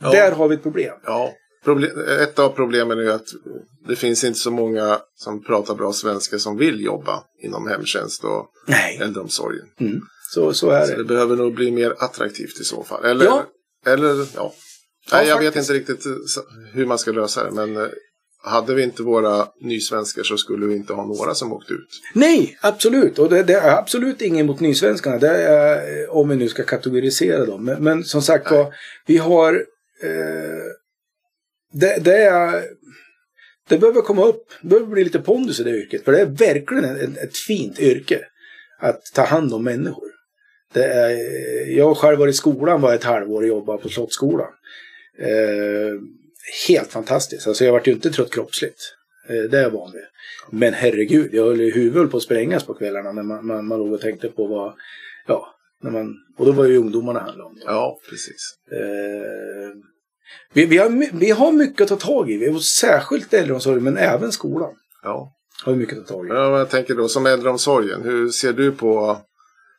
[0.00, 0.10] Ja.
[0.10, 0.94] Där har vi ett problem.
[1.04, 1.34] Ja,
[2.22, 3.26] ett av problemen är att
[3.88, 8.46] det finns inte så många som pratar bra svenska som vill jobba inom hemtjänst och
[8.68, 8.98] Nej.
[9.02, 9.66] äldreomsorgen.
[9.80, 10.00] Mm.
[10.34, 11.04] Så, så är Så det det.
[11.04, 13.04] behöver nog bli mer attraktivt i så fall.
[13.04, 13.44] Eller, Ja.
[13.86, 14.52] eller ja.
[15.12, 15.70] Nej, jag vet faktiskt.
[15.70, 16.12] inte riktigt eh,
[16.72, 17.50] hur man ska lösa det.
[17.50, 17.88] Men eh,
[18.42, 21.88] hade vi inte våra nysvenskar så skulle vi inte ha några som åkte ut.
[22.14, 23.18] Nej, absolut.
[23.18, 25.18] Och det, det är absolut ingen mot nysvenskarna.
[25.18, 27.64] Det är, eh, om vi nu ska kategorisera dem.
[27.64, 28.74] Men, men som sagt var,
[29.06, 29.54] vi har...
[30.02, 30.10] Eh,
[31.72, 32.64] det, det är...
[33.68, 34.52] Det behöver komma upp.
[34.62, 36.04] Det behöver bli lite pondus i det yrket.
[36.04, 38.24] För det är verkligen ett, ett fint yrke.
[38.80, 40.10] Att ta hand om människor.
[40.72, 41.16] Det är,
[41.76, 44.52] jag har själv varit i skolan var ett halvår och jobbat på Slottsskolan.
[45.18, 46.00] Eh,
[46.68, 47.46] helt fantastiskt.
[47.46, 48.80] Alltså jag vart ju inte trött kroppsligt.
[49.28, 50.02] Eh, det är jag van vid.
[50.50, 53.92] Men herregud, jag höll huvudet på att sprängas på kvällarna när man, man, man låg
[53.92, 54.74] och tänkte på vad...
[55.26, 57.58] Ja, när man, och då var ju ungdomarna handlade om.
[57.64, 58.54] Ja, precis.
[58.72, 59.76] Eh,
[60.52, 62.36] vi, vi, har, vi har mycket att ta tag i.
[62.36, 64.70] Vi har särskilt äldreomsorgen, men även skolan.
[65.02, 65.32] Ja.
[65.64, 66.28] Har vi mycket att ta tag i.
[66.28, 68.02] Ja, jag tänker då som äldreomsorgen.
[68.02, 69.18] Hur ser du på,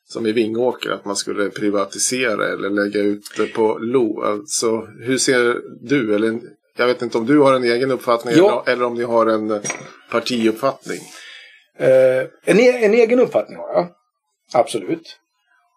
[0.08, 4.22] som i Vingåker, att man skulle privatisera eller lägga ut det på LO?
[4.24, 6.40] Alltså, hur ser du, eller
[6.78, 8.64] jag vet inte om du har en egen uppfattning Ja.
[8.66, 9.62] eller, eller om ni har en
[10.12, 11.00] partiuppfattning.
[11.78, 13.88] Eh, en, e- en egen uppfattning har jag.
[14.54, 15.18] Absolut.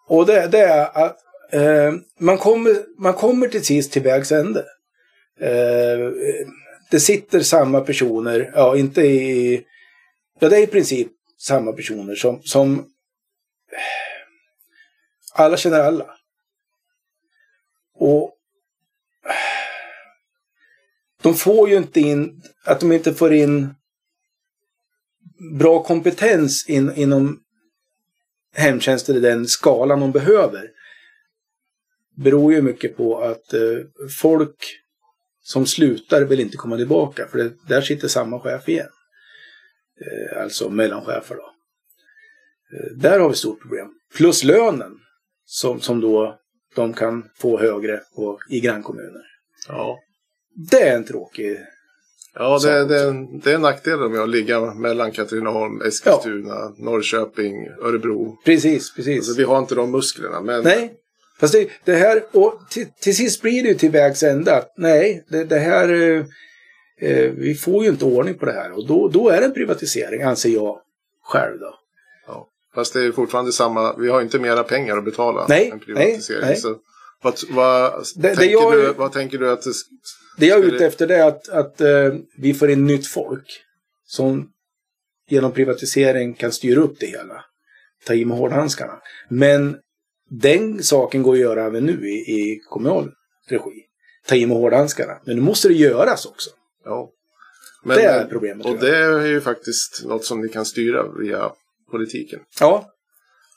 [0.09, 1.17] Och det, det är att
[1.55, 4.65] Eh, man, kommer, man kommer till sist till vägs ände.
[5.41, 6.13] Eh,
[6.91, 9.65] det sitter samma personer, ja inte i...
[10.39, 12.87] Ja, det är i princip samma personer som, som
[15.33, 16.07] alla känner alla.
[17.95, 18.35] Och
[21.23, 23.75] de får ju inte in, att de inte får in
[25.59, 27.41] bra kompetens in, inom
[28.55, 30.74] hemtjänsten i den skalan de behöver.
[32.17, 33.61] Beror ju mycket på att eh,
[34.21, 34.57] folk
[35.43, 38.89] som slutar vill inte komma tillbaka för det, där sitter samma chef igen.
[40.01, 41.51] Eh, alltså mellanchefer då.
[42.77, 43.89] Eh, där har vi stort problem.
[44.17, 44.93] Plus lönen
[45.45, 46.39] som, som då
[46.75, 49.23] de kan få högre på, i grannkommuner.
[49.69, 49.99] Ja.
[50.71, 51.59] Det är en tråkig
[52.37, 56.69] Ja, det, sak det, är en- det är nackdelen med att ligga mellan Katrineholm, Eskilstuna,
[56.79, 58.39] Norrköping, Örebro.
[58.45, 59.17] Precis, precis.
[59.19, 60.41] Alltså, vi har inte de musklerna.
[60.41, 60.95] Men Nej,
[61.41, 64.73] fast det, det här, och till, till sist blir det ju till vägs ände att
[64.77, 66.25] nej, det, det här, eh,
[67.11, 68.73] eh, vi får ju inte ordning på det här.
[68.73, 70.81] Och då, då är det en privatisering, anser jag
[71.25, 71.75] själv då.
[72.27, 72.49] ja.
[72.75, 73.97] Fast det är fortfarande samma.
[73.97, 76.41] Vi har inte mera pengar att betala Nej, än privatisering.
[76.41, 76.61] nej, nej.
[76.61, 76.77] Så
[77.23, 79.71] vad, vad, Det- det tänker jag- du, vad tänker du att det...
[80.39, 83.07] Det jag är ute det- efter det är att, att eh, vi får in nytt
[83.07, 83.47] folk
[84.07, 84.49] som
[85.31, 87.45] genom privatisering kan styra upp det hela.
[88.07, 88.99] Ta i med hårdhandskarna.
[89.29, 89.77] Men
[90.41, 93.11] den saken går att göra även nu i, i kommunal
[93.49, 93.85] regi.
[94.27, 95.13] Ta i med hårdhandskarna.
[95.25, 96.51] Men nu måste det göras också.
[96.85, 97.11] Ja.
[97.85, 101.53] Men, Det är problemet, Och det är ju faktiskt något som ni kan styra via
[101.91, 102.41] politiken.
[102.61, 102.91] Ja.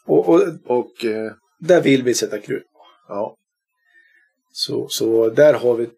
[0.05, 2.79] Och, och Och eh, där vill vi sätta krut på.
[3.07, 3.35] ja,
[4.51, 5.91] Så, så där har vi ett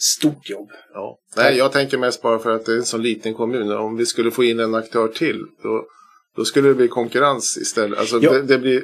[0.00, 0.68] stort jobb.
[0.94, 1.18] ja.
[1.36, 3.72] Nej, jag tänker mest bara för att det är en så liten kommun.
[3.72, 5.86] Om vi skulle få in en aktör till, då,
[6.36, 7.98] då skulle det bli konkurrens istället.
[7.98, 8.32] Alltså Ja.
[8.32, 8.82] det, det blir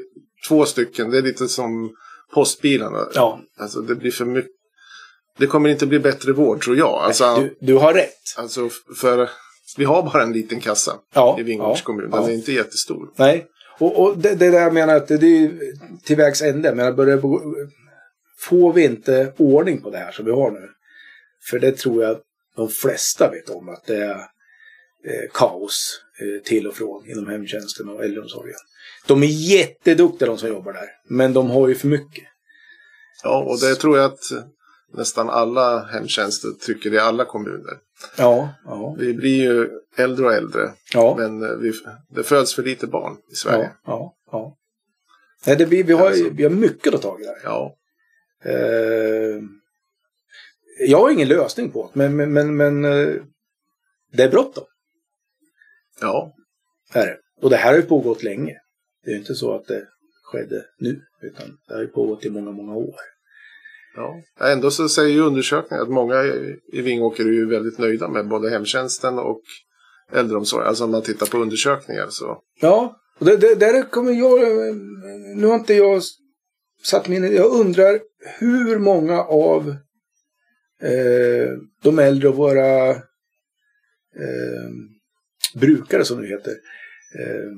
[0.48, 1.10] två stycken.
[1.10, 1.96] Det är lite som
[2.34, 3.08] postbilarna.
[3.14, 4.50] Ja, Alltså det blir för mycket.
[5.38, 6.94] Det kommer inte bli bättre vård tror jag.
[7.04, 8.34] Alltså, du, du har rätt.
[8.36, 8.68] alltså
[9.00, 9.30] för
[9.76, 12.10] vi har bara en liten kassa Ja, i Vingårds ja, kommun.
[12.10, 12.28] Den ja.
[12.28, 13.08] är inte jättestor.
[13.16, 13.46] Nej,
[13.78, 15.52] och, och det, det där jag menar att det, det är
[16.04, 16.74] till vägs ände.
[16.74, 17.20] Men jag börjar,
[18.38, 20.68] får vi inte ordning på det här som vi har nu.
[21.50, 22.18] För det tror jag
[22.56, 24.16] de flesta vet om att det är
[25.04, 26.03] eh, kaos
[26.44, 28.56] till och från inom hemtjänsten och äldreomsorgen.
[29.06, 30.88] De är jätteduktiga de som jobbar där.
[31.08, 32.24] Men de har ju för mycket.
[33.22, 34.20] Ja, och det tror jag att
[34.92, 37.78] nästan alla hemtjänster tycker i alla kommuner.
[38.18, 41.16] Ja, ja, Vi blir ju äldre och äldre, ja.
[41.18, 41.72] men eh, vi,
[42.08, 43.70] det föds för lite barn i Sverige.
[43.86, 44.56] Ja, ja.
[45.46, 46.30] Nej, det, vi, vi, har, Alltså.
[46.32, 47.36] vi har mycket att ta i där.
[47.44, 47.76] Ja,
[48.44, 49.42] Eh,
[50.78, 53.14] jag har ingen lösning på det, men, men, men, men eh,
[54.12, 54.64] det är bråttom.
[56.00, 56.34] Ja,
[56.92, 57.18] Är det.
[57.42, 58.60] Och det här har ju pågått länge.
[59.04, 59.88] Det är ju inte så att det
[60.22, 62.94] skedde nu, utan det har ju pågått i många, många år.
[63.96, 64.22] ja.
[64.40, 66.24] Ändå så säger ju undersökningar att många
[66.72, 69.42] i Vingåker är ju väldigt nöjda med både hemtjänsten och
[70.12, 70.66] äldreomsorg.
[70.66, 72.42] Alltså om man tittar på undersökningar så.
[72.60, 74.40] Ja, och det, det, där kommer jag...
[75.36, 76.02] Nu har inte jag
[76.82, 78.00] satt mig in Jag undrar
[78.38, 79.68] hur många av
[80.82, 81.48] eh,
[81.82, 84.70] de äldre och våra eh,
[85.54, 87.50] brukare, som det heter, eh,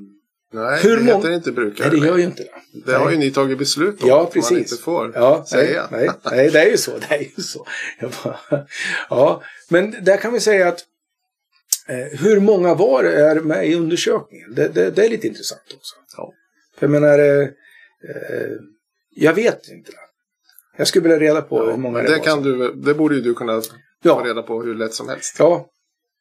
[0.53, 1.89] Nej, Hur det många- heter inte brukare.
[1.91, 2.81] Nej, det gör ju inte det.
[2.87, 4.09] Det har ju ni tagit beslut om.
[4.09, 4.73] Ja, att Man precis.
[4.73, 5.89] inte får Ja, nej, säga.
[5.91, 6.99] nej, nej, det är ju så.
[7.09, 7.67] Det är ju så.
[8.25, 8.67] Bara,
[9.11, 10.85] ja, men där kan vi säga att
[11.89, 14.55] eh, hur många var är med i undersökningen?
[14.55, 15.95] Det, det, det är lite intressant också.
[16.17, 16.33] Ja.
[16.79, 18.53] För jag menar, eh, eh,
[19.11, 19.91] jag vet inte.
[19.91, 19.97] det.
[20.77, 22.25] Jag skulle vilja reda på hur Ja, många men det, det, var.
[22.25, 23.69] kan du, det borde ju du kunna få
[24.03, 25.37] ja, reda på hur lätt som helst.
[25.39, 25.67] ja,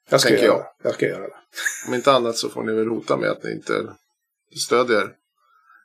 [0.10, 0.58] jag ska göra jag.
[0.60, 0.66] det.
[0.84, 1.34] Jag ska göra det.
[1.88, 3.88] Om inte annat så får ni väl hota med att ni inte
[4.66, 5.10] stödjer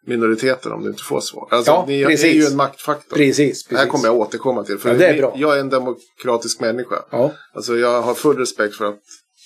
[0.06, 1.48] minoriteter om du inte får svar.
[1.50, 2.34] Alltså, Ja, ni är precis.
[2.34, 3.16] ju en maktfaktor.
[3.16, 3.92] Precis, Det här precis.
[3.92, 4.78] kommer jag återkomma till.
[4.78, 5.32] För Ja, det är bra.
[5.36, 7.04] Jag är en demokratisk människa.
[7.10, 9.00] Ja, Alltså, jag har full respekt för att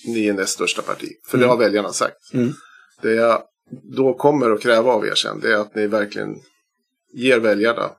[0.06, 1.08] ni är näst största parti.
[1.26, 1.50] För det Mm.
[1.58, 2.32] har väljarna sagt.
[2.34, 2.52] Mm.
[3.02, 6.36] Det jag då kommer att kräva av er sen, det är att ni verkligen
[7.12, 7.90] ger väljarna,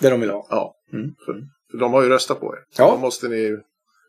[0.00, 0.46] det de vill ha.
[0.50, 1.10] ja, Mm.
[1.26, 1.34] för,
[1.70, 2.58] för de har ju röstat på er.
[2.76, 2.90] Ja.
[2.90, 3.56] Då måste ni,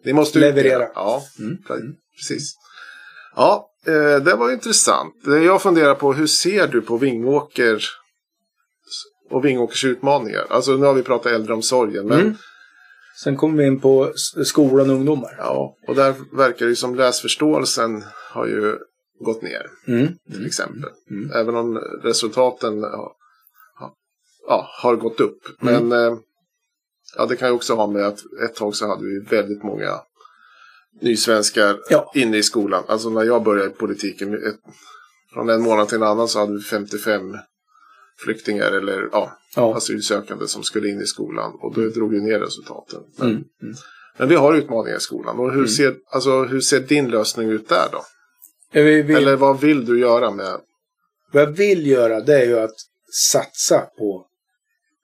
[0.06, 0.88] ni måste Leverera.
[0.96, 1.58] Ja, Mm.
[1.68, 2.54] pre- precis.
[3.36, 5.14] Ja, eh, det var intressant.
[5.26, 7.84] Jag funderar på, hur ser du på Vingåker
[9.30, 10.46] och Vingåkers utmaningar?
[10.50, 12.36] Alltså nu har vi pratat äldreomsorgen, men Mm.
[13.24, 14.14] Sen kommer vi in på
[14.46, 15.36] skolan och ungdomar.
[15.38, 18.78] ja, och där verkar det ju som läsförståelsen har ju
[19.20, 20.08] gått ner, Mm.
[20.32, 20.90] till exempel.
[21.12, 21.32] Mm.
[21.32, 23.12] Även om resultaten har,
[23.76, 23.94] har-
[24.48, 25.40] ja, har gått upp.
[25.62, 25.88] Mm.
[25.90, 26.18] Men eh,
[27.18, 30.00] ja, det kan ju också ha med att ett tag så hade vi väldigt många
[31.02, 32.12] nysvenskar Ja.
[32.16, 32.84] inne i skolan.
[32.88, 34.60] Alltså när jag började i politiken, ett,
[35.34, 37.38] från en månad till en annan så hade vi 55
[38.24, 39.76] flyktingar eller ja, Ja.
[39.78, 41.52] asylsökande som skulle in i skolan.
[41.62, 43.00] Och då drog ju ner resultaten.
[43.18, 43.44] Men, Mm.
[43.62, 43.76] Mm.
[44.18, 45.40] men vi har utmaningar i skolan.
[45.40, 48.04] Och hur, ser, alltså, hur ser din lösning ut där då?
[48.74, 50.58] Vi, vi, Eller vad vill du göra med...
[51.32, 52.76] Vad jag vill göra det är ju att
[53.32, 54.26] satsa på...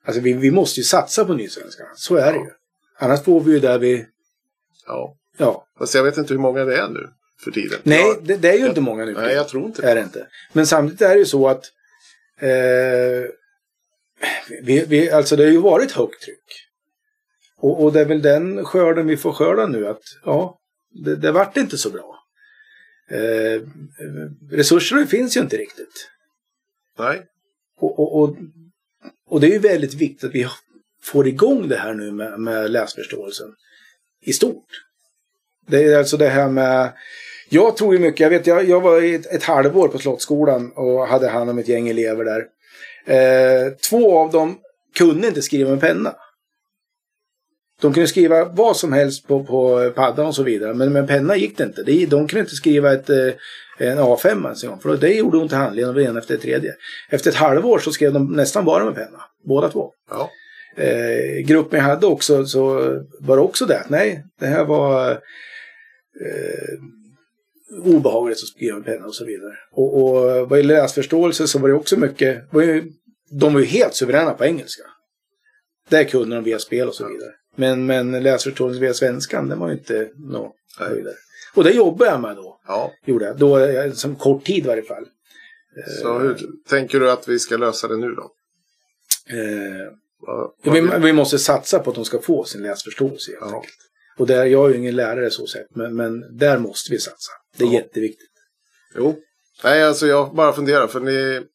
[0.08, 1.86] Alltså vi, vi måste ju satsa på Nysvenskan.
[1.96, 2.50] Så är det ju.
[2.98, 4.06] Annars får vi ju där vi...
[4.86, 5.66] Ja, Ja.
[5.78, 7.08] fast jag vet inte hur många det är nu
[7.44, 7.78] för tiden.
[7.82, 9.12] Nej, Jag, det, det är ju inte många nu.
[9.12, 10.26] nej, jag tror inte är det inte.
[10.52, 11.64] Men samtidigt är det ju så att...
[12.40, 13.24] Eh,
[14.62, 16.64] vi, vi, alltså det har ju varit högt tryck.
[17.56, 19.86] Och, och det är väl den skörden vi får skörda nu.
[19.88, 20.58] Att ja,
[21.04, 22.14] det, det vart inte så bra.
[23.10, 23.62] Eh,
[24.50, 26.10] resurserna finns ju inte riktigt.
[26.98, 27.22] Nej,
[27.80, 28.36] Och, och, och,
[29.28, 30.46] och det är ju väldigt viktigt att vi
[31.02, 33.54] får igång det här nu med, med läsförståelsen
[34.22, 34.66] i stort.
[35.66, 36.92] Det är alltså det här med...
[37.48, 40.72] Jag tror ju mycket, jag vet jag, jag var i ett, ett halvår på Slottsskolan
[40.72, 42.46] och hade hand om ett gäng elever där.
[43.06, 44.58] Eh, två av dem
[44.98, 46.14] kunde inte skriva med penna.
[47.80, 51.36] De kunde skriva vad som helst på, på paddan och så vidare, men med penna
[51.36, 51.82] gick det inte.
[51.82, 53.32] De, de kunde inte skriva ett, eh,
[53.78, 56.40] en A5 ens en gång, för det gjorde ont i handleden det ena efter det
[56.40, 56.74] tredje.
[57.10, 59.92] Efter ett halvår så skrev de nästan bara med penna, båda två.
[60.10, 60.30] ja.
[60.76, 62.64] Eh, gruppen jag hade också så
[63.20, 63.84] var det också det.
[63.88, 66.78] Nej, det här var eh,
[67.84, 69.54] obehagligt att skriva med penna och så vidare.
[69.72, 72.92] Och, och vad gäller läsförståelse så var det också mycket, var ju,
[73.30, 74.82] de var ju helt suveräna på engelska.
[75.88, 77.30] Där kunde de via spel och så vidare.
[77.56, 81.14] Men, men läsförståelse via svenskan, det var ju inte något höjdare.
[81.54, 82.60] Och det jobbade jag med då.
[82.66, 82.92] ja.
[83.04, 83.38] Gjorde jag.
[83.38, 85.04] Då, eh, som kort tid i varje fall.
[86.02, 86.36] Så hur
[86.68, 88.30] tänker du att vi ska lösa det nu då?
[89.30, 93.40] Eh, Vad, vad vi, vi måste satsa på att de ska få sin läsförståelse helt
[93.50, 93.56] Ja.
[93.56, 93.74] enkelt.
[94.18, 97.32] Och där, jag är ju ingen lärare så sett, men, men där måste vi satsa.
[97.56, 97.72] Det är Ja.
[97.74, 98.30] jätteviktigt.
[98.94, 99.16] Jo.
[99.64, 101.46] Nej, alltså jag bara funderar för ni...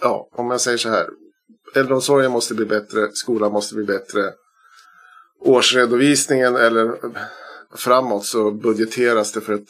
[0.00, 1.06] Ja, om jag säger så här.
[1.74, 4.32] Äldreomsorgen måste bli bättre, skolan måste bli bättre.
[5.40, 6.92] Årsredovisningen eller
[7.76, 9.68] framåt så budgeteras det för ett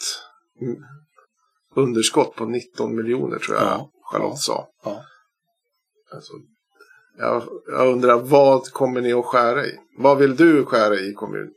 [1.77, 3.91] underskott på 19 miljoner tror jag Ja.
[4.12, 4.37] Charlotte Ja.
[4.37, 4.69] sa.
[4.85, 5.03] Ja.
[6.15, 6.33] Alltså,
[7.19, 9.73] jag, jag undrar, vad kommer ni att skära i?
[9.99, 11.51] Vad vill du skära i kommun?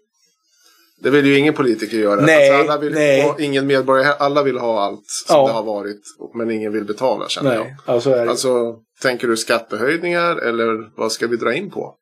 [1.02, 2.22] Det vill ju ingen politiker göra.
[2.22, 3.36] Nej, alltså alla vill, nej.
[3.40, 5.48] ingen medborgare, alla vill ha allt som Ja.
[5.48, 6.02] det har varit.
[6.34, 8.28] Men ingen vill betala känner Nej, alltså är jag.
[8.28, 11.96] Alltså, tänker du skattehöjningar eller vad ska vi dra in på?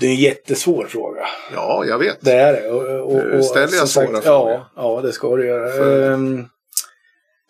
[0.00, 1.26] Det är en jättesvår fråga.
[1.54, 2.20] Ja, jag vet.
[2.20, 2.70] Det är det.
[2.70, 4.52] Och, och, och, ställer jag svåra frågor.
[4.52, 5.70] Ja, ja, det ska du göra.
[5.72, 6.44] För- Ehm,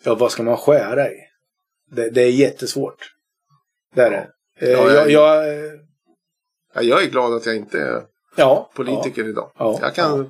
[0.03, 1.15] ja, vad ska man skära i?
[1.91, 3.11] Det, det är jättesvårt.
[3.95, 4.27] Det är det.
[4.67, 5.71] Eh, Ja, jag, jag- jag, eh,
[6.75, 8.01] Ja, Jag är glad att jag inte är
[8.35, 9.51] ja, politiker idag.
[9.59, 10.29] Ja, jag kan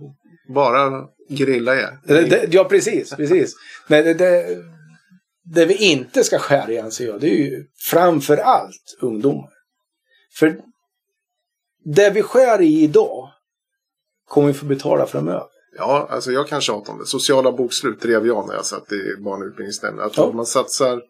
[0.54, 1.98] bara grilla er.
[2.04, 3.16] Det, det, ja, precis.
[3.16, 3.54] precis.
[3.88, 4.58] Men det, det,
[5.54, 9.50] det vi inte ska skära i anser jag, det är ju framför allt ungdomar.
[10.36, 10.58] För
[11.96, 13.30] det vi skär i idag
[14.30, 15.44] kommer vi få betala framöver.
[15.78, 17.06] Ja, alltså jag kan tjata om det.
[17.06, 20.06] Sociala bokslut drev jag när jag satt i barn och utbildningsnämnden.
[20.06, 20.24] Att Ja.
[20.24, 21.02] om man satsar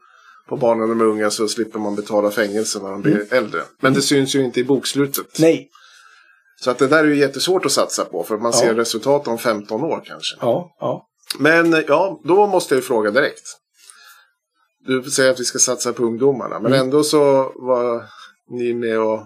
[0.49, 3.27] på barn och de unga så slipper man betala fängelse när de blir Mm.
[3.31, 3.61] äldre.
[3.79, 5.39] Men det syns ju inte i bokslutet.
[5.39, 5.69] Nej.
[6.61, 8.59] Så att det där är ju jättesvårt att satsa på för man Ja.
[8.59, 10.37] ser resultat om 15 år kanske.
[10.41, 11.07] Ja, ja.
[11.39, 13.43] Men ja, då måste jag ju fråga direkt.
[14.85, 16.85] Du säger att vi ska satsa på ungdomarna, men Mm.
[16.85, 18.05] ändå så var
[18.49, 19.19] ni med och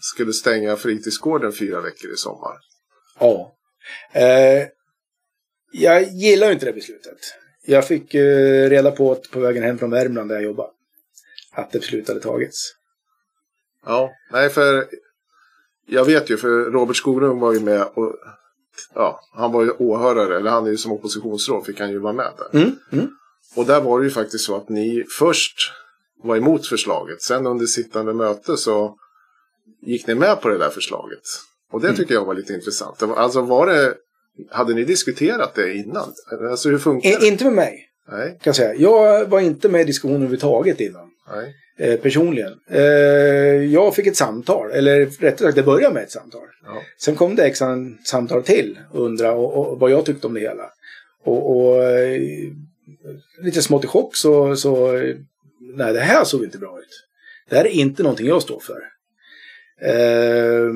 [0.00, 2.56] skulle stänga fritidsgården fyra veckor i sommar.
[3.20, 3.52] ja.
[4.12, 4.68] Eh,
[5.72, 7.18] jag gillar inte det beslutet.
[7.66, 10.70] Jag fick eh, reda på att på vägen hem från Värmland där jag jobbar.
[11.52, 12.74] Att det beslutet hade tagits.
[13.86, 14.86] Ja, nej för
[15.86, 18.16] jag vet ju för Robert Skoglund var ju med och
[18.94, 22.12] ja, han var ju åhörare, eller han är ju som oppositionsråd fick han ju vara
[22.12, 22.60] med där.
[22.60, 23.08] Mm, mm.
[23.56, 25.56] Och där var det ju faktiskt så att ni först
[26.22, 28.98] var emot förslaget, sen under sittande möte så
[29.82, 31.22] gick ni med på det där förslaget.
[31.72, 33.02] Och det tycker jag var lite intressant.
[33.02, 33.94] Alltså var det,
[34.50, 36.12] hade ni diskuterat det innan?
[36.50, 37.26] Alltså hur funkar det?
[37.26, 38.74] inte med mig, Nej, kan jag säga.
[38.74, 41.10] Jag var inte med i diskussionen överhuvudtaget innan.
[41.30, 41.54] nej.
[41.78, 42.52] eh, personligen.
[42.70, 42.82] Eh,
[43.72, 46.46] jag fick ett samtal, eller rättare sagt det började med ett samtal.
[46.64, 46.82] Ja.
[47.00, 47.58] Sen kom det ett
[48.04, 50.70] samtal till och undra och, och, vad jag tyckte om det hela.
[51.24, 52.20] Och, och eh,
[53.42, 55.16] lite smått i chock så, så, eh,
[55.60, 57.04] nej det här såg inte bra ut.
[57.48, 58.95] Det här är inte någonting jag står för.
[59.80, 60.70] Eh,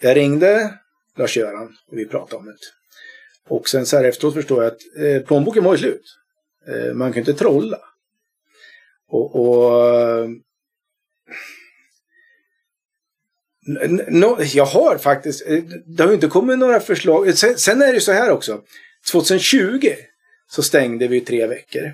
[0.00, 0.78] jag ringde
[1.16, 2.56] Lars-Göran och vi pratade om det.
[3.48, 6.04] Och sen så här efteråt förstår jag att eh, plånboken var ju slut.
[6.68, 7.78] Eh, man kan inte trolla.
[9.08, 10.24] Och, och
[13.66, 17.38] n- n- jag har faktiskt, eh, det har ju inte kommit några förslag.
[17.38, 18.62] Sen, sen är det ju så här också.
[19.12, 19.92] 2020
[20.50, 21.92] så stängde vi tre veckor.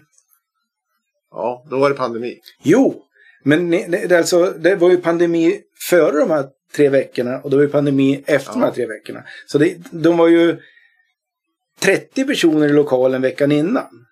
[1.30, 2.40] Ja, då var det pandemi.
[2.62, 3.04] Jo,
[3.44, 7.62] men det, alltså, det var ju pandemi före de här tre veckorna och det var
[7.62, 9.22] ju pandemi efter de här tre veckorna.
[9.46, 10.56] Så det, de var ju
[11.80, 14.06] 30 personer i lokalen veckan innan.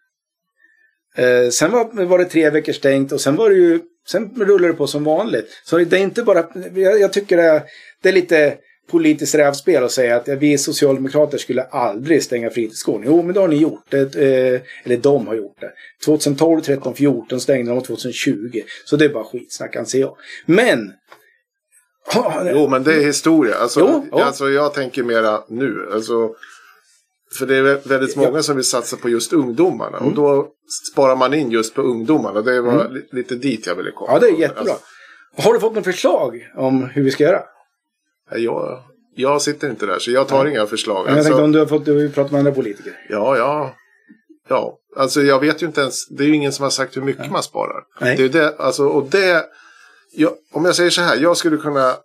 [1.17, 4.69] Eh, sen var, var det tre veckor stängt och sen var det ju Sen rullar
[4.69, 5.61] det på som vanligt.
[5.65, 7.63] Så det är inte bara, jag, jag tycker det
[8.03, 8.59] det är lite
[8.91, 13.07] politiskt rävspel att säga att vi socialdemokrater skulle aldrig stänga fritidsgården.
[13.07, 13.85] Jo, men det har ni gjort.
[13.89, 15.71] Det, eh, eller de har gjort det.
[16.05, 18.63] 2012, 13, 14 stängde de 2020.
[18.85, 20.17] Så det är bara skitsnack anser jag.
[20.47, 20.93] Men...
[22.45, 23.55] Jo, men det är historia.
[23.55, 24.25] Alltså, jo, ja.
[24.25, 25.89] alltså jag tänker mera nu.
[25.93, 26.31] Alltså,
[27.39, 29.99] för det är väldigt många som vill satsa på just ungdomarna.
[29.99, 30.09] Mm.
[30.09, 30.49] Och då
[30.93, 32.41] sparar man in just på ungdomarna.
[32.43, 33.03] Det var mm.
[33.13, 34.13] lite dit jag ville komma.
[34.13, 34.61] Ja, det är jättebra.
[34.73, 34.87] Alltså,
[35.37, 37.43] har du fått något förslag om hur vi ska göra?
[38.37, 38.83] Jag,
[39.15, 40.53] jag sitter inte där, så jag tar mm.
[40.53, 41.05] inga förslag.
[41.05, 42.93] Men jag alltså, tänkte om du har fått du har pratat med andra politiker.
[43.09, 43.77] Ja, ja.
[44.49, 46.09] Ja, alltså jag vet ju inte ens.
[46.09, 47.31] Det är ju ingen som har sagt hur mycket Nej.
[47.31, 47.83] man sparar.
[48.01, 48.17] Nej.
[48.17, 49.45] Det är det, alltså, och det.
[50.13, 51.97] Jag, om jag säger så här, jag skulle kunna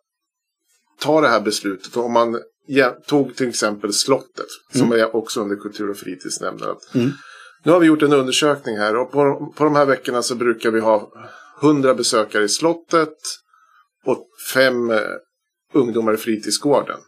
[1.00, 2.40] ta det här beslutet om man
[3.08, 4.88] tog till exempel slottet, mm.
[4.88, 6.76] som är också under kultur och fritidsnämnden.
[6.96, 7.12] Mm.
[7.64, 10.72] Nu har vi gjort en undersökning här och på, på de här veckorna så brukar
[10.72, 11.12] vi ha
[11.62, 13.18] 100 besökare i slottet
[14.06, 15.00] och fem eh,
[15.74, 17.00] ungdomar i fritidsgården.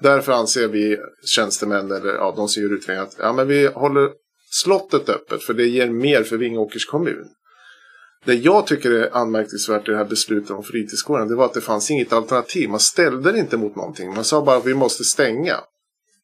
[0.00, 4.10] Därför anser vi tjänstemän, eller ja, de som gör utredningen, att ja, men vi håller
[4.50, 7.28] slottet öppet för det ger mer för Vingåkers kommun.
[8.24, 11.60] Det jag tycker är anmärkningsvärt i det här beslutet om fritidsgården, det var att det
[11.60, 12.68] fanns inget alternativ.
[12.68, 14.14] Man ställde det inte mot någonting.
[14.14, 15.60] Man sa bara att vi måste stänga.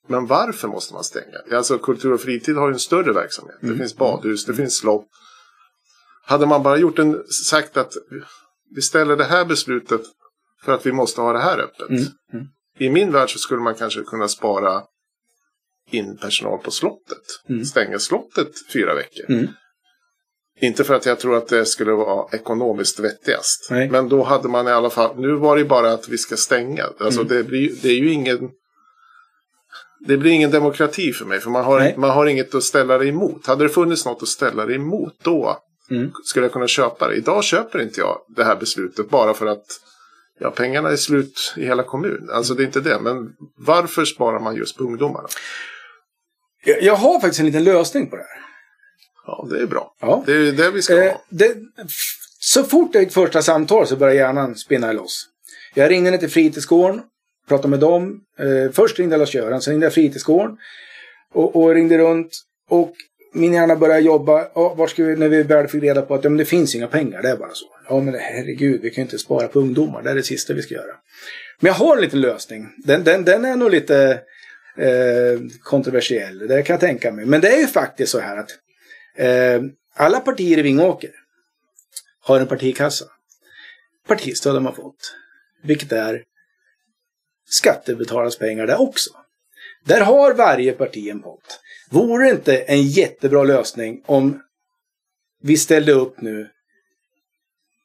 [0.07, 1.39] Men varför måste man stänga?
[1.53, 3.63] Alltså kultur och fritid har ju en större verksamhet.
[3.63, 3.73] Mm.
[3.75, 5.07] Det finns badhus, det finns slott.
[6.25, 7.93] Hade man bara gjort en, sagt att
[8.75, 10.01] vi ställer det här beslutet
[10.65, 11.89] för att vi måste ha det här öppet.
[11.89, 12.05] Mm.
[12.33, 12.47] Mm.
[12.79, 14.83] I min värld så skulle man kanske kunna spara
[15.91, 17.23] in personal på slottet.
[17.49, 17.65] Mm.
[17.65, 19.25] Stänga slottet fyra veckor.
[19.29, 19.47] Mm.
[20.61, 23.69] Inte för att jag tror att det skulle vara ekonomiskt vettigast.
[23.71, 23.91] Nej.
[23.91, 26.85] Men då hade man i alla fall, nu var det bara att vi ska stänga.
[27.01, 27.33] Alltså mm.
[27.33, 28.51] det, blir, det är ju ingen
[30.07, 31.41] det blir ingen demokrati för mig.
[31.41, 33.47] För man har, man har inget att ställa det emot.
[33.47, 35.59] Hade det funnits något att ställa det emot då
[35.91, 36.11] mm.
[36.25, 37.15] skulle jag kunna köpa det.
[37.15, 39.67] Idag köper inte jag det här beslutet bara för att
[40.39, 42.31] ja, pengarna är slut i hela kommunen.
[42.31, 43.01] Alltså det är inte det.
[43.01, 45.29] Men varför sparar man just på ungdomarna?
[46.65, 48.41] Jag, jag har faktiskt en liten lösning på det här.
[49.27, 49.95] Ja, det är bra.
[50.01, 50.23] Ja.
[50.27, 51.23] Det är det vi ska eh, ha.
[51.29, 51.57] Det,
[52.39, 55.27] så fort det är ett första samtal så börjar hjärnan spinna loss.
[55.75, 57.01] Jag ringde ner till fritidsgården,
[57.49, 58.21] pratade med dem.
[58.39, 60.57] Eh, först ringde jag Lars-Göran, sen ringde jag fritidsgården.
[61.35, 62.31] Och, och, ringde runt.
[62.69, 62.95] Och
[63.33, 64.49] min hjärna började jobba.
[64.55, 66.87] Ja, var ska vi, när vi väl fick reda på att ja, det finns inga
[66.87, 67.67] pengar, det är bara så.
[67.89, 70.03] Ja, men herregud, vi kan ju inte spara på ungdomar.
[70.03, 70.95] Det är det sista vi ska göra.
[71.61, 72.69] Men jag har en liten lösning.
[72.85, 74.21] Den, den, den är nog lite
[74.77, 77.27] eh, kontroversiell, det kan jag tänka mig.
[77.27, 78.59] Men det är ju faktiskt så här att
[79.19, 79.63] Eh,
[79.95, 81.11] alla partier i Vingåker
[82.21, 83.05] har en partikassa.
[84.07, 85.15] Partistöd har man fått.
[85.63, 86.25] Vilket är
[87.49, 89.11] skattebetalarnas pengar där också.
[89.85, 91.61] Där har varje parti en pott.
[91.91, 94.43] Vore det inte en jättebra lösning om
[95.43, 96.51] vi ställde upp nu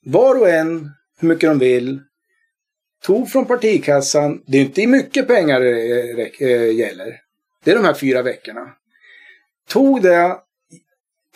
[0.04, 2.02] var och en hur mycket de vill.
[3.04, 4.44] Tog från partikassan.
[4.48, 7.20] Det är inte mycket pengar det eh, gäller.
[7.64, 8.74] Det är de här fyra veckorna.
[9.68, 10.38] Tog det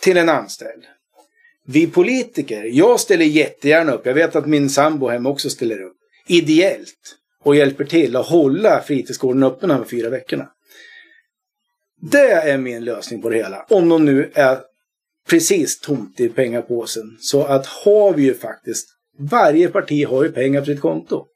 [0.00, 0.84] till en anställd.
[1.66, 4.06] Vi politiker, jag ställer jättegärna upp.
[4.06, 5.96] Jag vet att min sambo hemma också ställer upp.
[6.26, 7.16] Ideellt.
[7.42, 10.48] Och hjälper till att hålla fritidsgården öppen de här fyra veckorna.
[12.00, 13.66] Det är min lösning på det hela.
[13.68, 14.58] Om de nu är
[15.28, 17.16] precis tomt i pengapåsen.
[17.20, 18.88] Så att har vi ju faktiskt,
[19.30, 21.26] varje parti har ju pengar på sitt konto.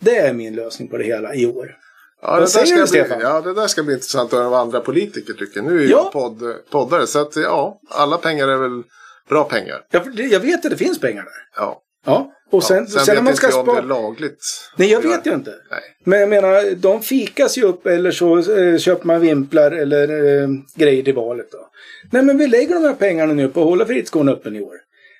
[0.00, 1.76] Det är min lösning på det hela i år.
[2.22, 4.60] Ja, det, där ska du, bli, ja, det där ska bli intressant att höra vad
[4.60, 5.62] andra politiker tycker.
[5.62, 5.88] Nu är ja.
[5.88, 8.82] jag podd, poddare, så att ja, alla pengar är väl
[9.28, 9.86] bra pengar.
[9.90, 11.62] Jag, jag vet att det finns pengar där.
[11.62, 11.82] Ja.
[12.06, 14.44] Ja, och sen, ja, sen, sen vet man ska inte jag om det är lagligt.
[14.76, 15.50] Nej, jag vet ju inte.
[15.70, 15.80] Nej.
[16.04, 20.08] Men jag menar, de fikas ju upp eller så eh, köper man vimplar eller
[20.42, 21.68] eh, grejer till valet då.
[22.10, 24.74] Nej, men vi lägger de här pengarna nu på att hålla fritidsgården öppen i år.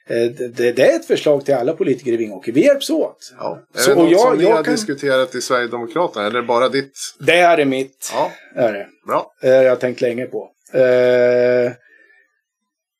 [0.08, 2.52] Eh, det, det, är ett förslag till alla politiker i Vingåker.
[2.52, 3.32] Vi hjälps åt.
[3.38, 3.58] Ja.
[3.74, 4.74] Är så, det något jag, som ni har kan...
[4.74, 6.92] diskuterat i Sverigedemokraterna eller bara ditt?
[7.18, 8.12] Det är mitt.
[8.14, 8.32] Ja.
[8.54, 8.86] Är det.
[9.06, 9.32] Bra.
[9.40, 10.50] Det har jag tänkt länge på.
[10.74, 11.72] Uh,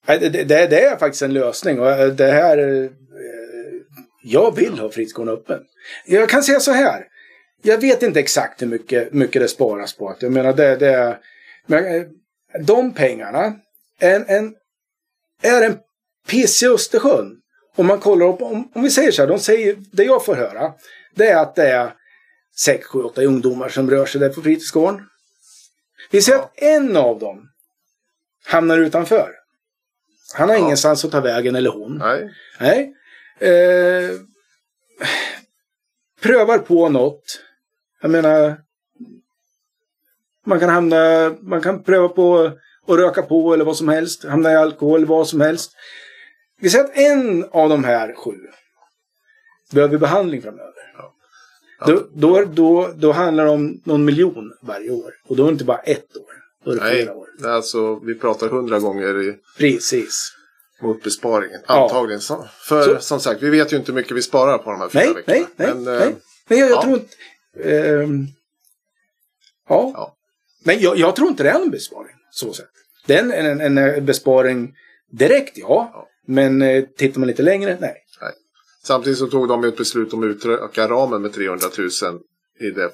[0.07, 1.81] det, det, det, är faktiskt en lösning.
[1.81, 2.91] Och eh, det här...
[4.23, 5.61] Jag vill ha fritidsgården öppen.
[6.07, 7.07] Jag kan säga så här.
[7.63, 10.17] Jag vet inte exakt hur mycket, mycket det sparas på.
[10.21, 11.19] Jag menar det, det
[11.67, 12.07] men,
[12.61, 13.55] de pengarna.
[13.99, 14.55] En, en,
[15.43, 15.79] är en
[16.29, 17.37] piss i Östersjön.
[17.77, 20.35] Om man kollar upp, om, om vi säger så här, de säger, det jag får
[20.35, 20.73] höra,
[21.15, 21.93] det är att det är
[22.57, 25.01] 6, 7, 8 ungdomar som rör sig där på fritidsgården.
[26.11, 26.45] Vi säger ja.
[26.45, 27.49] att en av dem
[28.47, 29.31] hamnar utanför.
[30.35, 30.63] Han har Ja.
[30.63, 31.99] ingenstans att ta vägen, eller hon.
[31.99, 32.31] Nej.
[32.61, 32.95] Nej.
[33.41, 34.11] Eh,
[36.21, 37.41] prövar på något.
[38.03, 38.57] Jag menar.
[40.47, 42.53] Man kan hamna, man kan pröva på
[42.87, 44.25] att röka på eller vad som helst.
[44.25, 45.73] Hamna i alkohol, vad som helst.
[46.61, 48.37] Vi säger att en av de här sju
[49.73, 50.73] behöver behandling framöver.
[50.97, 51.15] Ja.
[51.87, 55.15] Då, då, då, då handlar det om någon miljon varje år.
[55.29, 56.33] Och då är det inte bara ett år.
[56.65, 56.97] Då är det Nej.
[56.97, 57.29] flera år.
[57.45, 60.33] Alltså, vi pratar hundra gånger i, Precis.
[60.83, 61.61] Mot besparingen.
[61.67, 61.83] Ja.
[61.83, 62.21] Antagligen.
[62.21, 64.81] Så, för Så- som sagt, vi vet ju inte hur mycket vi sparar på de
[64.81, 65.37] här fyra Nej, veckorna.
[65.37, 65.75] nej, nej.
[65.75, 66.09] Men, nej.
[66.09, 66.15] eh,
[66.49, 66.83] Men jag, jag ja.
[66.83, 67.15] tror inte...
[67.71, 68.27] ehm,
[69.69, 69.91] ja.
[69.95, 70.17] Ja.
[70.65, 72.15] Men jag, jag tror inte det är en besparing.
[72.31, 72.67] Så sett.
[73.07, 74.73] Det är en, en, en besparing
[75.13, 75.91] direkt, ja.
[75.95, 76.07] Ja.
[76.27, 77.97] Men eh, tittar man lite längre, nej.
[78.85, 81.89] Samtidigt så tog de ju ett beslut om att utöka ramen med 300 000
[82.61, 82.91] i det,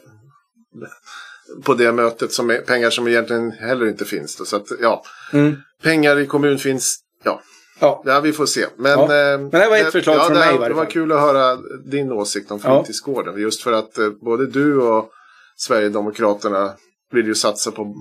[1.65, 2.33] på det mötet.
[2.33, 4.37] Som är pengar som egentligen heller inte finns.
[4.37, 4.45] Då.
[4.45, 5.57] Så att, ja, Mm.
[5.83, 6.99] pengar i kommun finns.
[7.25, 7.43] Ja,
[7.79, 8.03] Ja.
[8.07, 8.67] ja vi får se.
[8.77, 9.03] Men, Ja.
[9.03, 11.57] eh, Men det var ett förslag ja, från det, mig Det var kul att höra
[11.85, 12.79] din åsikt om Ja.
[12.83, 13.41] fritidsgården.
[13.41, 15.11] Just för att eh, både du och
[15.57, 16.75] Sverigedemokraterna
[17.13, 17.95] vill ju satsa på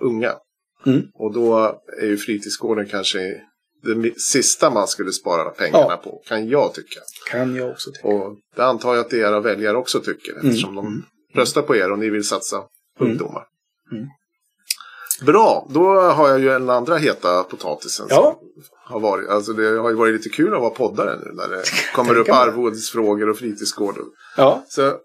[0.00, 0.32] unga.
[0.86, 1.02] Mm.
[1.14, 3.18] Och då är ju fritidsgården kanske
[3.82, 5.96] det sista man skulle spara pengarna Ja.
[5.96, 6.22] på.
[6.28, 7.00] Kan jag tycka.
[7.30, 8.08] Kan jag också tycka.
[8.08, 10.84] Och det antar jag att era väljare också tycker eftersom Mm.
[10.84, 11.04] de
[11.40, 12.58] röstar på er och ni vill satsa
[12.98, 13.10] på Mm.
[13.12, 13.44] ungdomar.
[15.22, 18.16] Bra, då har jag ju en andra heta potatisen Ja.
[18.16, 18.62] som
[18.92, 19.28] har varit.
[19.28, 21.62] Alltså det har ju varit lite kul att vara poddare nu när det
[21.94, 24.04] kommer upp arvodesfrågor och fritidsgårdar.
[24.36, 24.64] Ja.
[24.68, 24.96] Så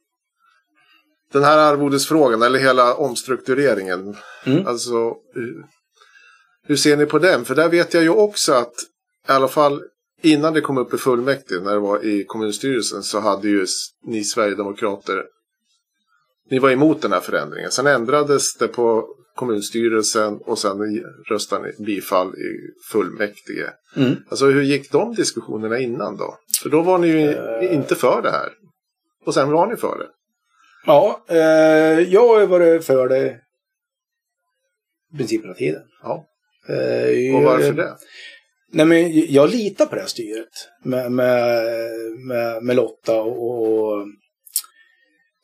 [1.31, 4.67] den här arvodesfrågan, eller hela omstruktureringen, Mm.
[4.67, 5.15] alltså
[6.67, 7.45] hur- ser ni på den?
[7.45, 8.73] För där vet jag ju också att
[9.27, 9.81] i alla fall
[10.21, 13.65] innan det kom upp i fullmäktige, när det var i kommunstyrelsen, så hade ju
[14.05, 15.23] ni Sverigedemokrater,
[16.49, 17.71] ni var emot den här förändringen.
[17.71, 20.77] Sen ändrades det på kommunstyrelsen och sen
[21.29, 22.59] röstade ni bifall i
[22.91, 23.69] fullmäktige.
[23.95, 24.15] Mm.
[24.29, 26.37] Alltså hur gick de diskussionerna innan då?
[26.63, 27.75] För då var ni ju Eh.
[27.75, 28.49] inte för det här.
[29.25, 30.07] Och sen var ni för det.
[30.85, 33.39] Ja, eh, jag har varit för det
[35.13, 35.81] i princip hela tiden.
[36.03, 36.25] Ja.
[36.69, 37.97] Eh, Och varför jag- det?
[38.75, 40.49] Nej, men jag litar på det här styret
[40.83, 41.63] med, med,
[42.27, 44.07] med, med Lotta och, och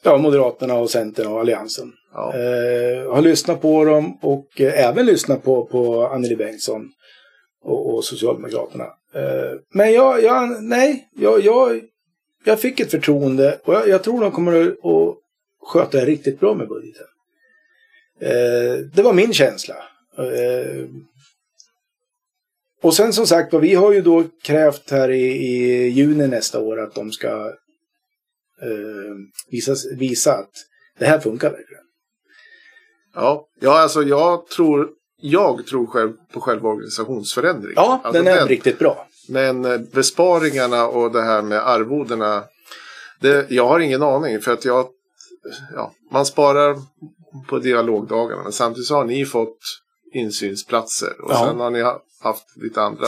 [0.03, 1.91] ja, Moderaterna och Centern och Alliansen.
[2.13, 2.33] Ja.
[2.33, 6.91] Eh, har lyssnat på dem och eh, även lyssnat på, på Anneli Bengtsson
[7.63, 8.85] och, och Socialdemokraterna.
[9.13, 11.81] Eh, men jag, jag nej, jag, jag,
[12.45, 15.17] jag fick ett förtroende och jag, jag tror de kommer att, att
[15.61, 17.07] sköta det riktigt bra med budgeten.
[18.21, 19.75] Eh, det var min känsla.
[20.17, 20.85] Eh,
[22.81, 26.79] och sen som sagt vi har ju då krävt här i, i juni nästa år
[26.79, 27.27] att de ska
[28.61, 29.15] eh,
[29.51, 30.51] visa, visa att
[30.99, 31.83] det här funkar verkligen.
[33.15, 33.47] Ja.
[33.59, 34.89] ja, alltså jag tror,
[35.21, 37.73] jag tror själv på själva organisationsförändringen.
[37.75, 39.07] Ja, alltså den är riktigt bra.
[39.29, 42.43] Men eh, besparingarna och det här med arvodena.
[43.19, 44.87] Det, jag har ingen aning för att jag,
[45.75, 46.75] ja, man sparar
[47.47, 48.43] på dialogdagarna.
[48.43, 49.57] Men samtidigt så har ni fått
[50.13, 51.21] insynsplatser.
[51.21, 51.45] Och Ja.
[51.47, 53.05] sen har ni ha- haft lite andra.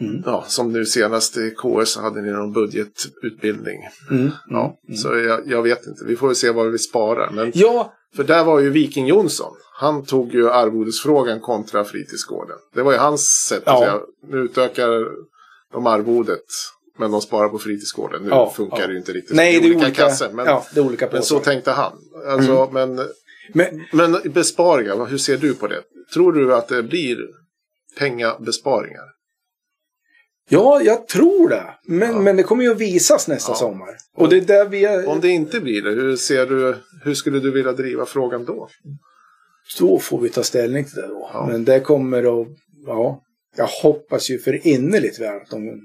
[0.00, 0.22] Mm.
[0.26, 3.78] Ja, som nu senast i KS hade ni någon budgetutbildning.
[4.10, 4.30] Mm.
[4.48, 4.96] Ja, Mm.
[4.96, 6.04] så jag, jag vet inte.
[6.04, 7.30] Vi får väl se vad vi sparar.
[7.30, 9.52] Men, Ja, för där var ju Viking Jonsson.
[9.74, 12.56] Han tog ju arvodesfrågan kontra fritidsgården.
[12.74, 13.80] Det var ju hans sätt att Ja.
[13.80, 14.00] säga.
[14.28, 14.88] Nu utökar
[15.72, 16.44] de arvodet.
[16.98, 18.22] Men de sparar på fritidsgården.
[18.22, 18.86] Nu Ja, funkar ja.
[18.86, 19.36] det ju inte riktigt.
[19.36, 20.28] nej, det är olika, kassor.
[20.32, 21.92] Men, ja, det är olika men så tänkte han.
[22.28, 23.00] Alltså, men,
[23.54, 25.82] Men, men besparingar, hur ser du på det?
[26.14, 27.18] Tror du att det blir
[27.98, 29.04] pengabesparingar?
[30.50, 31.74] Ja, jag tror det.
[31.86, 32.20] Men, Ja.
[32.20, 33.56] men det kommer ju att visas nästa Ja.
[33.56, 33.88] sommar.
[34.16, 35.08] Och det är där vi är...
[35.08, 38.68] Om det inte blir det, hur, ser du, hur skulle du vilja driva frågan då?
[39.78, 41.30] Då får vi ta ställning till det då.
[41.32, 41.46] Ja.
[41.50, 42.48] Men det kommer att...
[42.86, 43.22] Ja,
[43.56, 45.80] jag hoppas ju för innerligt väl att de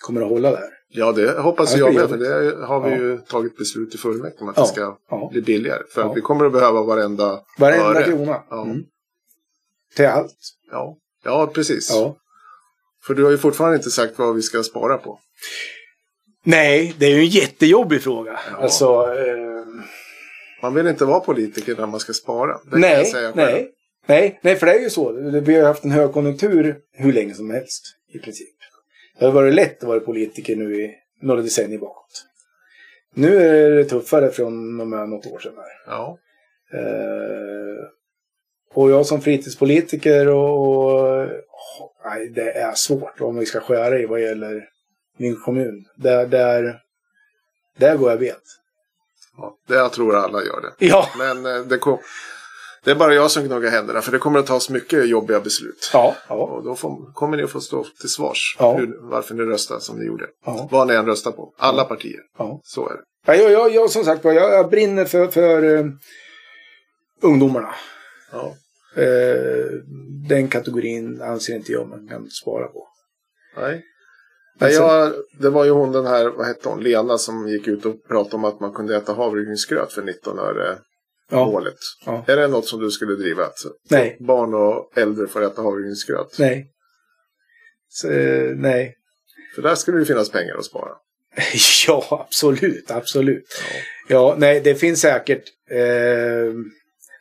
[0.00, 0.68] kommer att hålla där.
[0.90, 2.08] Ja, det hoppas jag med.
[2.08, 2.96] För det har vi Ja.
[2.96, 4.62] ju tagit beslut i fullmäktige om att Ja.
[4.62, 5.28] det ska Ja.
[5.32, 5.82] bli billigare.
[5.94, 8.04] För att vi kommer att behöva varenda Varenda öre.
[8.04, 8.42] krona.
[8.52, 8.82] Mm.
[9.96, 10.36] Till allt.
[10.70, 10.96] Ja.
[11.24, 11.90] ja, precis.
[11.92, 12.16] Ja.
[13.08, 15.18] För du har ju fortfarande inte sagt vad vi ska spara på.
[16.44, 18.38] Nej, det är ju en jättejobbig fråga.
[18.50, 18.56] Ja.
[18.56, 18.84] Alltså...
[19.18, 19.64] Eh,
[20.62, 22.58] Man vill inte vara politiker när man ska spara.
[22.64, 23.36] Det kan jag nej, säga själv.
[23.36, 23.70] nej.
[24.06, 25.12] Nej, nej, för det är ju så.
[25.40, 27.82] Vi har haft en högkonjunktur hur länge som helst.
[28.14, 28.48] I princip.
[29.18, 32.24] Det har varit lätt att vara politiker nu i några decennier bakåt.
[33.14, 35.52] Nu är det tuffare från och med något år sedan.
[35.56, 35.94] Här.
[35.94, 36.18] Ja.
[36.72, 37.84] Eh,
[38.74, 40.68] och jag som fritidspolitiker och...
[40.68, 44.68] och nej, det är svårt om vi ska skära i vad gäller
[45.16, 45.84] min kommun.
[45.96, 46.80] Där, där,
[47.78, 48.42] där går jag bet.
[49.36, 50.86] ja, det jag tror alla gör det.
[50.86, 51.98] Ja, Men eh, det kom...
[52.84, 55.90] Det är bara jag som gnuggar händerna för det kommer att tas mycket jobbiga beslut.
[55.92, 58.76] Ja, ja, Och då får, kommer ni att få stå till svars Ja.
[58.76, 60.26] hur, varför ni röstar som ni gjorde.
[60.46, 60.68] ja.
[60.70, 61.54] Vad ni än röstar på.
[61.58, 62.20] Alla partier.
[62.38, 62.60] ja.
[62.64, 63.02] Så är det.
[63.26, 65.86] Ja, jag, jag, jag, som sagt jag, jag brinner för, för eh,
[67.22, 67.74] ungdomarna.
[68.32, 68.54] Ja.
[68.96, 69.66] Eh,
[70.28, 72.88] den kategorin anser inte jag man kan spara på.
[73.56, 73.84] Nej.
[74.60, 77.84] Nej, jag, det var ju hon den här, vad hette hon, Lena som gick ut
[77.86, 80.78] och pratade om att man kunde äta havregrynsgröt för 19 öre
[81.30, 81.74] Ja, målet.
[82.06, 82.24] Ja.
[82.26, 83.44] Är det något som du skulle driva?
[83.44, 86.38] Alltså, nej, barn och äldre får äta havregrynsgröt.
[86.38, 86.70] nej.
[87.88, 88.94] Så, eh, nej.
[89.54, 90.90] För där skulle det finnas pengar att spara.
[91.86, 93.44] Ja, absolut, absolut.
[93.60, 93.76] Ja.
[94.08, 96.52] Ja, nej, det finns säkert eh,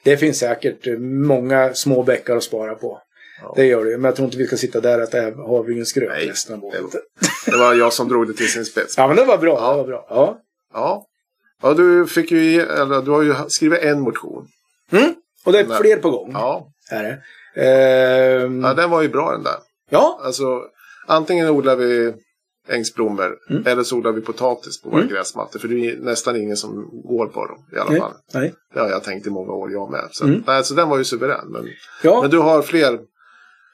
[0.09, 3.01] det finns säkert många små bäckar att spara på.
[3.41, 3.53] Ja.
[3.55, 3.91] Det gör det.
[3.97, 6.81] Men jag tror inte vi ska sitta där och äta havregrynsgröt Nej, resten av året.
[7.45, 8.97] Det var jag som drog det till sin spets.
[8.97, 9.57] Ja, men det var bra.
[9.59, 9.71] Ja.
[9.71, 10.07] Det var bra.
[10.09, 10.37] Ja.
[10.73, 11.05] Ja.
[11.61, 14.47] Ja, du fick ju, eller du har ju skrivit en motion.
[14.91, 15.13] Mm.
[15.45, 15.77] Och det är Nej.
[15.77, 16.31] fler på gång.
[16.33, 16.67] Ja.
[16.91, 17.21] Är det.
[17.65, 19.57] Ehm, ja, den var ju bra den där.
[19.89, 20.19] ja.
[20.23, 20.61] Alltså,
[21.07, 22.13] antingen odlar vi
[22.69, 23.63] ängsblommor Mm.
[23.67, 25.13] eller så odlar vi potatis på våra Mm.
[25.13, 25.59] gräsmattor.
[25.59, 27.99] För det är nästan ingen som går på dem i alla Nej.
[27.99, 28.13] fall.
[28.33, 28.53] Nej.
[28.73, 30.07] Det har jag tänkt i många år jag med.
[30.11, 30.43] Så, Mm.
[30.47, 31.47] nej, så den var ju suverän.
[31.51, 31.67] Men,
[32.03, 32.99] Ja, men du har fler.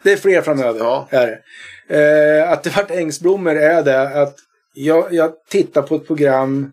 [0.04, 0.80] det är fler framöver.
[0.80, 1.08] Ja.
[1.12, 1.39] Är det.
[2.41, 4.36] Eh, att det vart ängsblommor är det att
[4.74, 6.72] jag, jag tittar på ett program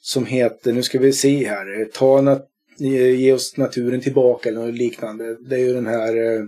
[0.00, 2.46] som heter, nu ska vi se här, eh, ta nat-
[2.78, 5.36] ge ge oss naturen tillbaka eller något liknande.
[5.48, 6.40] Det är ju den här eh,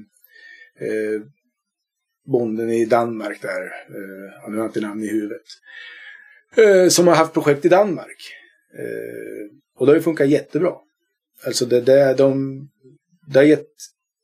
[0.81, 1.21] eh,
[2.31, 5.47] bonden i Danmark där, eh, ja, nu har inte namn i huvudet,
[6.57, 8.35] eh, som har haft projekt i Danmark.
[8.79, 10.73] Eh, och det har ju funkat jättebra.
[11.47, 12.59] Alltså det, det, de,
[13.27, 13.69] det har gett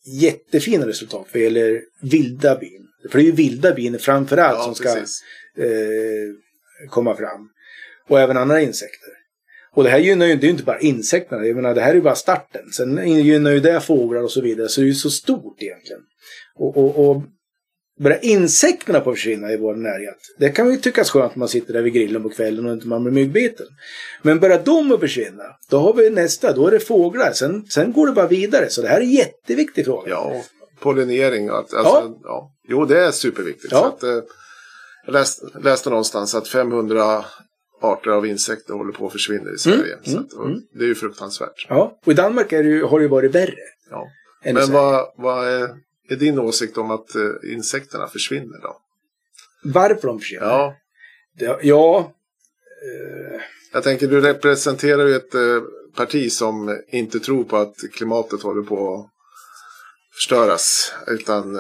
[0.06, 2.88] jättefina resultat vad gäller vilda bin.
[3.10, 4.88] För det är ju vilda bin framförallt som ska
[5.64, 7.48] eh, komma fram.
[8.08, 9.10] Och även andra insekter.
[9.72, 11.80] Och det här gynnar ju inte, det är ju inte bara insekterna, jag menar det
[11.80, 12.72] här är ju bara starten.
[12.72, 16.02] Sen gynnar ju det fåglar och så vidare, så det är ju så stort egentligen.
[16.54, 17.22] Och, och, och
[18.00, 20.18] bara insekterna på att försvinna i vår närhet.
[20.38, 22.88] Det kan ju tyckas skönt när man sitter där vid grillen på kvällen och inte
[22.88, 23.66] man blir myggbiten.
[24.22, 27.32] Men bara de att försvinna, då har vi nästa, då är det fåglar.
[27.32, 28.70] Sen, sen går det bara vidare.
[28.70, 30.10] Så det här är en jätteviktig fråga.
[30.10, 30.42] Ja,
[30.80, 31.48] pollinering.
[31.48, 32.52] Att, alltså, ja.
[32.68, 33.72] Jo, det är superviktigt.
[33.72, 33.78] Ja.
[33.78, 34.24] Så att, eh,
[35.06, 37.24] jag läste, läste någonstans att 500
[37.82, 39.98] arter av insekter håller på att försvinna i Sverige.
[40.04, 40.60] så mm, att, mm.
[40.72, 41.66] Det är ju fruktansvärt.
[41.68, 43.54] Ja, och i Danmark är det ju, har det ju varit värre.
[43.90, 44.08] Ja.
[44.44, 45.68] Men vad, vad är,
[46.08, 48.76] är din åsikt om att eh, insekterna försvinner då?
[49.64, 50.46] Varför de försvinner?
[50.46, 50.74] Ja,
[51.38, 52.12] Det, ja
[52.82, 53.40] eh,
[53.72, 55.40] jag tänker du representerar ju ett eh,
[55.96, 59.10] parti som inte tror på att klimatet håller på att
[60.16, 60.92] förstöras.
[61.06, 61.52] Utan,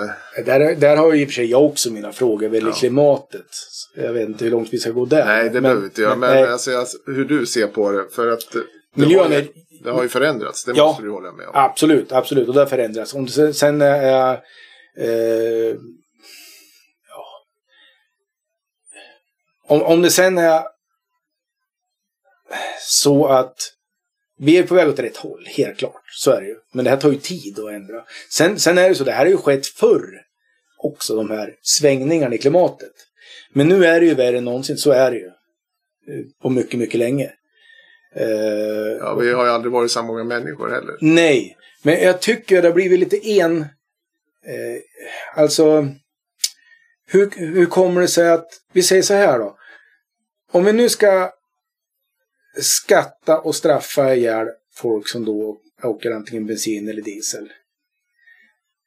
[0.44, 2.74] där, där har ju i och för sig jag också mina frågor vad gäller Ja.
[2.74, 3.46] klimatet.
[3.94, 5.24] Jag vet inte hur långt vi ska gå där.
[5.26, 6.16] nej, det behöver vi inte göra.
[6.16, 6.70] Men, nej, alltså,
[7.06, 8.08] hur du ser på det.
[8.12, 8.56] För att
[8.94, 9.48] miljön är...
[9.84, 10.64] det har ju förändrats.
[10.64, 10.86] Det Ja.
[10.86, 11.52] måste du hålla med om.
[11.54, 12.48] Absolut, absolut.
[12.48, 13.14] Och det har förändrats.
[13.14, 14.40] Om det sen, är...
[14.98, 15.08] Eh,
[17.08, 17.26] ja.
[19.66, 20.62] om, om det sen är
[22.80, 23.56] så att
[24.38, 26.02] vi är på väg åt rätt håll, helt klart.
[26.12, 26.56] Så är det ju.
[26.72, 28.04] Men det här tar ju tid att ändra.
[28.30, 30.20] Sen, sen är det så, det här har ju skett förr
[30.78, 32.92] också, de här svängningarna i klimatet.
[33.52, 35.26] Men nu är det ju värre än någonsin, så är det ju.
[35.26, 37.32] Eh, På mycket, mycket länge.
[38.16, 40.96] Eh, Ja, vi har ju aldrig varit så många människor heller.
[41.00, 43.60] Nej, men jag tycker det har blivit lite en...
[44.46, 44.80] Eh,
[45.34, 45.88] alltså,
[47.06, 48.46] hur, hur kommer det sig att...
[48.72, 49.56] Vi säger så här då.
[50.52, 51.32] Om vi nu ska
[52.60, 57.52] skatta och straffa ihjäl folk som då åker antingen bensin eller diesel.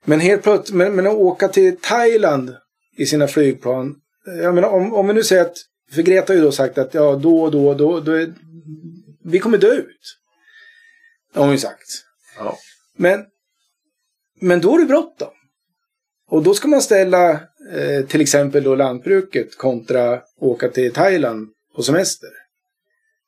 [0.05, 2.55] Men helt plötsligt, men, men att åka till Thailand
[2.97, 3.95] i sina flygplan.
[4.25, 5.57] Jag menar om, om vi nu säger att,
[5.93, 8.34] för Greta har ju då sagt att ja då och då, då, då är,
[9.32, 10.17] vi kommer dö ut.
[11.34, 11.88] Har hon ju sagt.
[12.38, 12.57] Ja.
[12.95, 13.25] Men,
[14.41, 15.34] men då är det bråttom.
[16.30, 17.32] Och då ska man ställa
[17.73, 22.30] eh, till exempel då lantbruket kontra åka till Thailand på semester.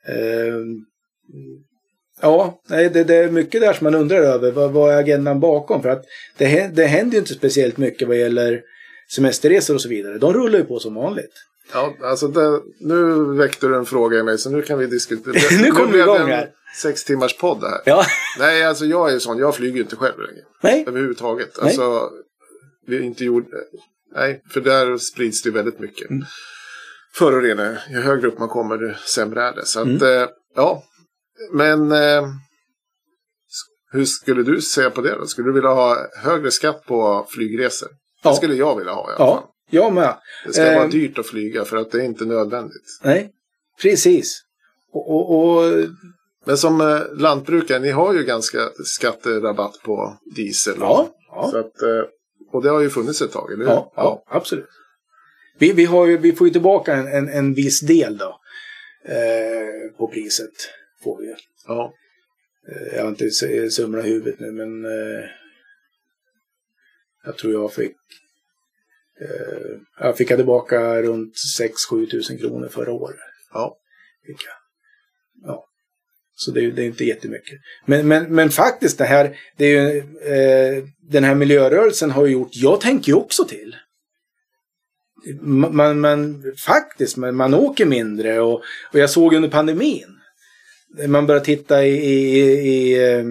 [0.08, 0.56] Eh,
[2.22, 4.52] ja, det, det är mycket där som man undrar över.
[4.52, 5.82] Vad, vad är agendan bakom?
[5.82, 6.06] För att
[6.38, 8.62] det, det händer ju inte speciellt mycket vad gäller
[9.16, 10.18] semesterresor och så vidare.
[10.18, 11.34] De rullar ju på som vanligt.
[11.74, 15.34] Ja, alltså det, nu väckte du en fråga i mig så nu kan vi diskutera.
[15.62, 16.50] Nu kommer vi igång en här.
[16.82, 17.82] Sex timmars podd här.
[17.86, 18.06] Ja,
[18.40, 19.38] Nej, alltså jag är ju sån.
[19.38, 20.44] Jag flyger ju inte själv längre.
[20.64, 21.50] nej, Överhuvudtaget.
[21.58, 21.66] Nej.
[21.66, 22.10] Alltså,
[22.88, 23.46] vi är inte gjort...
[24.16, 26.10] Nej, för där sprids det väldigt mycket.
[26.10, 26.26] Mm.
[27.16, 27.84] Föroreningar.
[27.90, 29.66] Ju högre upp man kommer, ju sämre är det.
[29.66, 30.22] Så att, Mm.
[30.22, 30.84] eh, ja.
[31.54, 32.24] Men eh,
[33.92, 35.26] hur skulle du se på det då?
[35.26, 37.90] Skulle du vilja ha högre skatt på flygresor?
[38.24, 38.30] Ja.
[38.30, 39.28] Det skulle jag vilja ha i alla fall.
[39.28, 40.16] ja, jag med.
[40.46, 43.00] Det ska vara Eh, dyrt att flyga för att det är inte nödvändigt.
[43.04, 43.32] Nej,
[43.82, 44.44] precis.
[44.92, 45.74] Och, och, och
[46.46, 50.76] Men som eh, lantbrukare, ni har ju ganska skatterabatt på diesel.
[50.80, 51.50] Ja, ja.
[51.52, 52.04] Så att, eh,
[52.52, 53.72] och det har ju funnits ett tag, eller hur?
[53.72, 54.70] Ja, ja absolut.
[55.58, 58.40] Vi, vi, har ju, vi får ju tillbaka en, en, en viss del då.
[59.06, 60.54] Eh, på priset.
[61.04, 61.36] Får vi ju.
[61.68, 61.94] Ja.
[62.72, 65.26] Eh, jag har inte s- summorna i huvudet nu men eh,
[67.26, 67.96] jag tror jag fick
[70.00, 71.34] jag fick tillbaka runt
[71.92, 73.18] 6-7 tusen kronor förra året.
[73.54, 73.78] Ja.
[74.28, 74.56] Fick jag.
[75.50, 75.66] Ja.
[76.36, 77.60] Så det är, det är inte jättemycket.
[77.86, 82.34] Men, men, men faktiskt det här, det är ju, eh, den här miljörörelsen har ju
[82.34, 83.76] gjort, jag tänker ju också till.
[85.42, 88.62] Man, man, man faktiskt, man, man åker mindre och,
[88.92, 90.16] och jag såg under pandemin.
[91.08, 93.24] Man börjar titta i, i, i eh,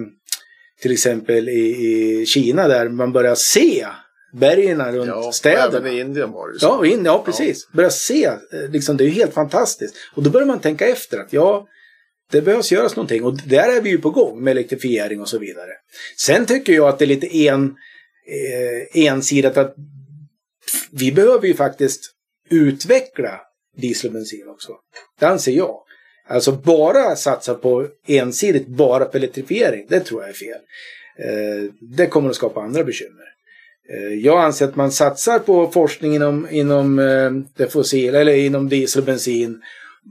[0.81, 3.87] till exempel i, i Kina där man börjar se
[4.33, 5.77] bergen runt Ja, städerna.
[5.77, 6.65] även i Indien var det ju så.
[6.65, 7.67] Ja, och ja precis.
[7.71, 8.35] Börja se, eh,
[8.71, 9.95] liksom, det är ju helt fantastiskt.
[10.15, 11.67] Och då börjar man tänka efter att ja,
[12.31, 13.23] det behövs göras någonting.
[13.23, 15.71] Och där är vi ju på gång med elektrifiering och så vidare.
[16.17, 19.75] Sen tycker jag att det är lite en, eh, ensidigt att
[20.91, 22.01] vi behöver ju faktiskt
[22.49, 23.41] utveckla
[23.77, 24.73] diesel och bensin också.
[25.19, 25.83] Det anser jag.
[26.27, 30.59] Alltså bara satsa på ensidigt bara på elektrifiering, det tror jag är fel.
[31.19, 33.25] Eh, det kommer att skapa andra bekymmer.
[33.93, 38.69] Eh, Jag anser att man satsar på forskning inom, inom eh, det fossila, eller inom
[38.69, 39.61] diesel och bensin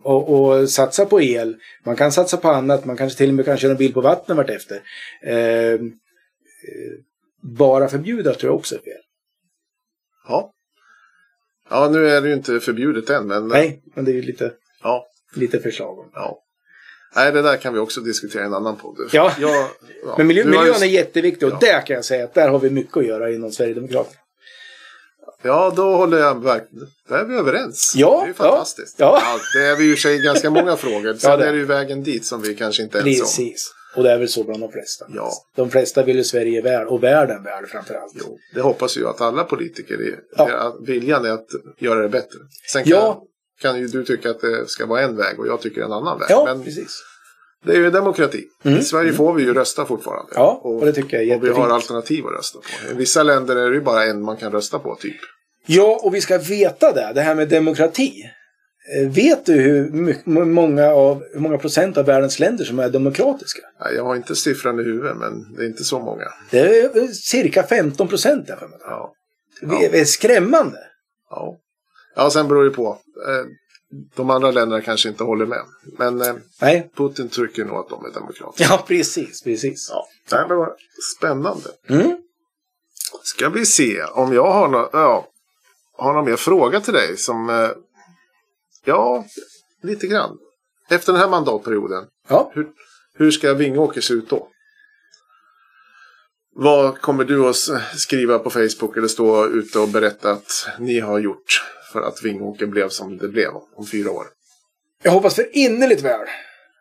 [0.03, 1.57] och, och satsar på el.
[1.85, 4.01] Man kan satsa på annat, man kanske till och med kan köra en bil på
[4.01, 4.81] vatten vartefter.
[5.23, 5.37] Eh,
[5.73, 5.79] eh,
[7.43, 9.01] bara förbjuda tror jag också är fel.
[10.29, 10.53] Ja.
[11.71, 13.49] Ja, nu är det ju inte förbjudet än, men...
[13.49, 14.53] Nej, men det är ju lite,
[14.83, 15.07] Ja,
[15.37, 16.11] lite förslag om.
[16.15, 16.43] ja.
[17.17, 18.97] Nej, det där kan vi också diskutera i en annan podd.
[19.13, 19.33] Ja.
[19.41, 19.51] Jag,
[20.05, 20.15] ja.
[20.19, 21.59] Men miljö, miljön är jätteviktig och Ja.
[21.61, 24.17] där kan jag säga att där har vi mycket att göra inom Sverigedemokraterna.
[25.43, 26.87] Ja, då håller jag verkligen...
[27.09, 27.93] Där är vi överens.
[27.97, 28.95] Ja, det är ju ja, fantastiskt.
[28.99, 29.23] ja.
[29.55, 31.15] det är vi ju i sig ganska många frågor.
[31.15, 33.25] Sen Ja, det är det ju vägen dit som vi kanske inte är ense om.
[33.27, 33.75] Precis.
[33.97, 35.07] Och det är väl så bland de flesta.
[35.15, 35.33] Ja.
[35.57, 38.13] De flesta vill ju Sverige väl och världen väl framförallt.
[38.15, 40.19] Jo, det hoppas ju att alla politiker är.
[40.37, 40.77] Ja.
[40.87, 41.47] Viljan är att
[41.79, 42.39] göra det bättre.
[42.73, 43.23] Sen kan, Ja.
[43.61, 46.19] Kan ju du tycka att det ska vara en väg och jag tycker en annan
[46.19, 46.27] väg.
[46.31, 47.03] Ja, Men precis.
[47.65, 48.45] det är ju demokrati.
[48.65, 48.79] Mm.
[48.79, 50.33] I Sverige får vi ju rösta fortfarande.
[50.35, 51.73] Ja, och det tycker jag är Och vi har jättefint.
[51.73, 52.93] alternativ att rösta på.
[52.93, 55.17] I vissa länder är det ju bara en man kan rösta på, typ.
[55.67, 58.23] Ja, och vi ska veta det, det här med demokrati.
[59.03, 63.61] Eh, Vet du hur många, av, hur många procent av världens länder som är demokratiska?
[63.81, 66.25] Nej, jag har inte siffran i huvudet, men det är inte så många.
[66.51, 68.51] Det är eh, cirka 15 procent.
[68.81, 69.13] Ja.
[69.91, 70.79] Det är skrämmande.
[71.31, 71.57] Ja,
[72.19, 72.89] ja sen beror det på.
[73.29, 73.47] Eh,
[74.17, 75.63] De andra länderna kanske inte håller med.
[75.99, 78.65] Men eh, Nej, Putin tycker nog att de är demokrater.
[78.71, 79.91] ja precis, precis.
[80.31, 80.75] Ja, det var
[81.17, 81.71] spännande.
[81.89, 82.17] Mm.
[83.23, 85.29] Ska vi se om jag har, nå ja,
[85.97, 87.51] har någon mer fråga till dig som...
[87.51, 87.71] Eh,
[88.85, 89.25] ja,
[89.83, 90.39] lite grann.
[90.91, 92.51] Efter den här mandatperioden, Ja.
[92.55, 92.69] hur,
[93.15, 94.49] hur ska Vingåker se ut då?
[96.55, 97.57] Vad kommer du att
[97.97, 101.63] skriva på Facebook eller stå ute och berätta att ni har gjort
[101.93, 104.27] för att Vingåker blev som det blev om fyra år?
[105.03, 106.21] Jag hoppas för innerligt väl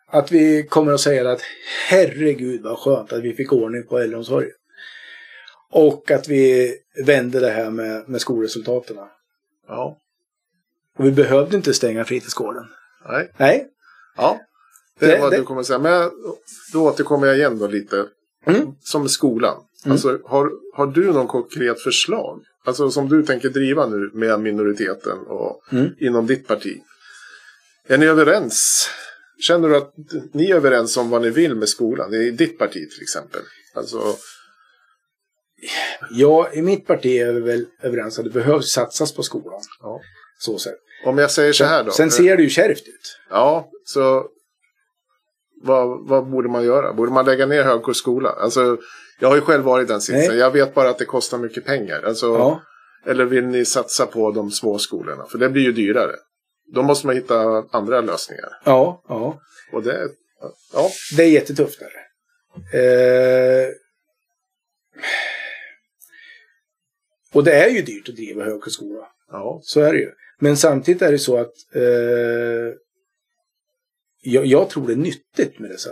[0.10, 1.41] att vi kommer att säga att
[1.89, 4.51] herregud vad skönt att vi fick ordning på äldreomsorgen.
[5.72, 8.97] Och att vi vände det här med, med skolresultaten.
[9.68, 9.97] Ja,
[10.97, 12.64] Och vi behövde inte stänga fritidsgården.
[13.10, 13.32] nej.
[13.38, 13.68] Nej.
[14.18, 14.39] Ja,
[14.99, 15.80] det är Det- vad det- du kommer att säga.
[15.80, 16.12] Men jag-
[16.74, 18.05] då återkommer jag igen då lite.
[18.45, 18.68] Mm.
[18.82, 19.58] Som med skolan.
[19.86, 19.91] Mm.
[19.91, 22.41] Alltså, har, har du någon konkret förslag?
[22.68, 25.89] Alltså som du tänker driva nu med minoriteten och Mm.
[25.99, 26.78] inom ditt parti.
[27.88, 28.89] Är ni överens?
[29.39, 29.93] Känner du att
[30.34, 32.13] ni är överens om vad ni vill med skolan?
[32.13, 33.41] I ditt parti till exempel.
[33.74, 34.15] Alltså,
[36.11, 39.61] Ja, i mitt parti är vi väl överens att det behövs satsas på skolan.
[39.82, 40.01] ja.
[40.39, 40.76] Så sett.
[41.05, 41.91] Om jag säger så här då.
[41.91, 43.20] Sen ser det ju kärvt ut.
[43.30, 44.28] Ja, så
[45.63, 46.93] vad, vad borde man göra?
[46.93, 48.36] Borde man lägga ner Högskolan?
[48.38, 48.78] Alltså,
[49.20, 50.28] jag har ju själv varit i den sitsen.
[50.28, 50.38] Nej.
[50.38, 52.01] Jag vet bara att det kostar mycket pengar.
[52.03, 52.61] Alltså, Ja.
[53.05, 55.26] Eller vill ni satsa på de små skolorna?
[55.26, 56.15] För det blir ju dyrare.
[56.74, 58.49] Då måste man hitta andra lösningar.
[58.65, 59.39] Ja, ja.
[59.72, 60.09] Och det,
[60.74, 61.80] ja, Det är jättetufft.
[61.80, 61.91] Där.
[62.80, 63.68] Eh...
[67.34, 69.07] Och det är ju dyrt att driva högskola.
[69.32, 70.11] ja, Så är det ju.
[70.39, 72.74] Men samtidigt är det så att eh,
[74.22, 75.89] jag, jag tror det är nyttigt med dessa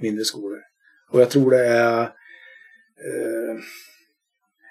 [0.00, 0.60] mindre skolor.
[1.10, 2.12] Och jag tror det är
[3.04, 3.58] eh,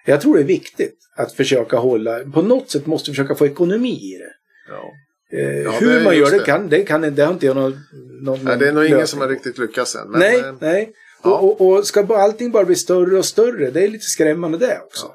[0.06, 4.14] jag tror det är viktigt att försöka hålla, på något sätt måste försöka få ekonomi
[4.14, 4.34] i det.
[4.70, 4.92] ja.
[5.32, 6.44] Eh, Ja, hur man gör det, det.
[6.44, 7.80] kan, det, kan, det har inte jag någon,
[8.22, 10.10] någon Nej, det är nog ingen som har riktigt lyckats än.
[10.10, 10.94] Men, Nej, eh, nej.
[11.24, 11.40] ja.
[11.40, 14.80] Och, och, och ska allting bara bli större och större, det är lite skrämmande det
[14.86, 15.06] också.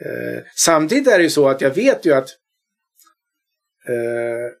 [0.00, 2.28] Eh, samtidigt är det ju så att jag vet ju att
[3.88, 4.52] eh,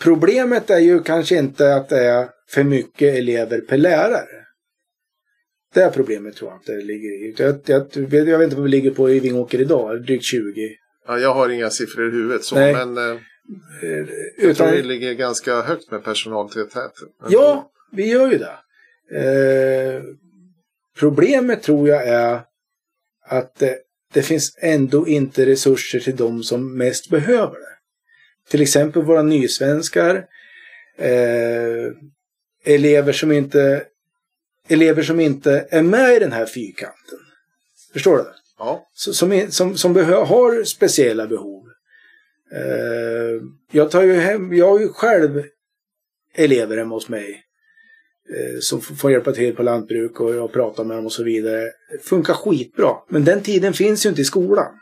[0.00, 4.43] problemet är ju kanske inte att det är för mycket elever per lärare.
[5.74, 7.34] Det problemet tror jag inte det ligger i.
[7.38, 7.86] Jag, jag,
[8.28, 10.76] jag vet inte vad vi ligger på i Vingåker idag, drygt 20.
[11.06, 12.74] Ja, jag har inga siffror i huvudet så, Nej.
[12.74, 13.20] men eh,
[13.82, 13.88] Eh,
[14.36, 17.08] jag Utan, tror vi ligger ganska högt med personaltätheten.
[17.28, 18.56] Ja, vi gör ju det.
[19.18, 20.02] Eh,
[20.98, 22.40] problemet tror jag är
[23.26, 23.78] att det,
[24.12, 27.76] det finns ändå inte resurser till de som mest behöver det.
[28.50, 30.24] Till exempel våra nysvenskar,
[30.98, 31.92] eh,
[32.64, 33.84] elever som inte
[34.68, 37.18] elever som inte är med i den här fyrkanten.
[37.92, 38.24] Förstår du?
[38.58, 41.62] Ja, Som, som, som har speciella behov.
[42.52, 43.42] Eh,
[43.72, 45.42] jag, tar ju hem, jag har ju själv
[46.34, 47.40] elever hemma hos mig.
[48.30, 51.62] Eh, som får hjälpa till på lantbruk och jag pratar med dem och så vidare.
[51.90, 52.90] Det funkar skitbra.
[53.08, 54.72] Men den tiden finns ju inte i skolan.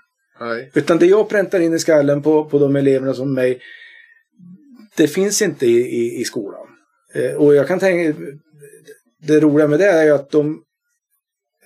[0.40, 0.70] nej.
[0.74, 3.60] Utan det jag präntar in i skallen på, på de eleverna som mig,
[4.96, 6.66] det finns inte i, i, i skolan.
[7.14, 8.18] Eh, och jag kan tänka,
[9.26, 10.64] det roliga med det är ju att de,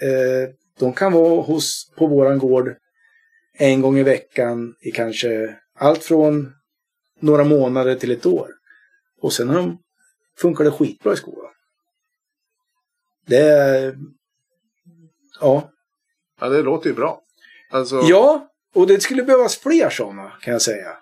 [0.00, 2.76] eh, de kan vara hos, på våran gård
[3.58, 6.52] en gång i veckan i kanske allt från
[7.20, 8.50] några månader till ett år.
[9.20, 9.78] Och sen har de,
[10.38, 11.52] funkar det skitbra i skolan.
[13.26, 13.96] Det är,
[15.40, 15.72] ja,
[16.40, 17.22] Ja, det låter ju bra.
[17.70, 20.96] Alltså, Ja, och det skulle behövas fler sådana kan jag säga.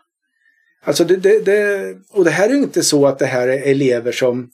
[0.84, 3.70] Alltså det, det, det, och det här är ju inte så att det här är
[3.70, 4.50] elever som...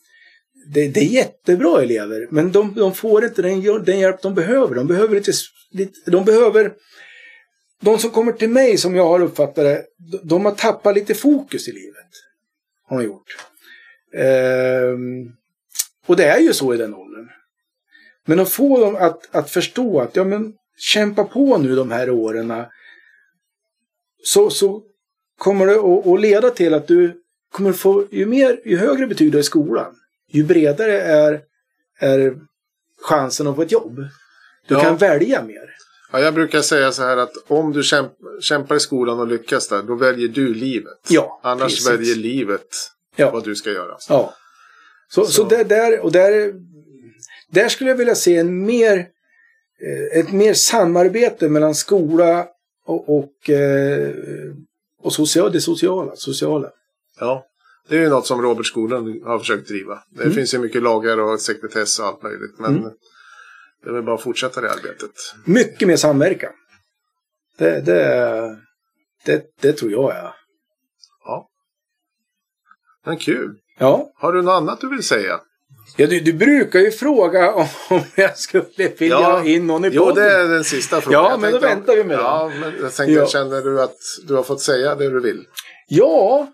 [0.72, 4.74] Det, det är jättebra elever, men de, de får inte den, den hjälp de behöver.
[4.74, 5.32] De behöver lite,
[5.70, 6.10] lite...
[6.10, 6.72] De behöver...
[7.80, 11.14] De som kommer till mig, som jag har uppfattat det, de, de har tappat lite
[11.14, 12.06] fokus i livet.
[12.82, 13.36] Har de gjort.
[14.14, 15.32] Ehm,
[16.06, 17.28] och det är ju så i den åldern.
[18.26, 22.10] Men att få dem att, att förstå att ja, men, kämpa på nu de här
[22.10, 22.64] åren.
[24.22, 24.82] Så, så
[25.38, 29.32] kommer det att, att leda till att du kommer få, ju, mer, ju högre betyg
[29.32, 29.94] du har i skolan,
[30.30, 31.40] ju bredare är,
[31.98, 32.34] är
[33.02, 33.96] chansen att få ett jobb.
[34.68, 34.80] Du Ja.
[34.82, 35.70] kan välja mer.
[36.12, 39.68] ja, jag brukar säga så här att om du kämp, kämpar i skolan och lyckas
[39.68, 40.98] där, då väljer du livet.
[41.08, 41.90] Ja, Annars precis.
[41.90, 42.66] väljer livet
[43.16, 43.30] Ja.
[43.30, 43.96] vad du ska göra.
[44.08, 44.34] Ja.
[45.08, 45.32] Så, så.
[45.32, 45.44] Så.
[45.44, 46.54] där, där, och där,
[47.50, 48.96] där skulle jag vilja se en mer,
[49.80, 52.46] eh, ett mer samarbete mellan skola
[52.86, 54.10] och, och, eh,
[55.02, 56.16] och social, det sociala.
[56.16, 56.70] sociala.
[57.20, 57.46] Ja.
[57.90, 60.02] Det är ju något som Robert Skoglund har försökt driva.
[60.10, 60.34] Det Mm.
[60.34, 62.58] finns ju mycket lagar och sekretess och allt möjligt.
[62.58, 62.90] Men Mm.
[63.84, 65.10] det är väl bara att fortsätta det arbetet.
[65.44, 66.52] Mycket mer samverkan.
[67.58, 68.56] Det, det,
[69.26, 70.30] det, det tror jag är.
[73.06, 73.54] Men kul.
[73.78, 75.40] Ja, Har du något annat du vill säga?
[75.96, 77.66] ja du, du brukar ju fråga om
[78.14, 79.44] jag skulle vilja Ja.
[79.44, 80.24] in någon i Jo, podden.
[80.24, 81.24] det är den sista frågan.
[81.24, 83.26] Ja, Jag men då väntar vi med Ja, men jag tänkte, Ja.
[83.26, 83.96] känner du att
[84.28, 85.44] du har fått säga det du vill?
[85.88, 86.48] Ja,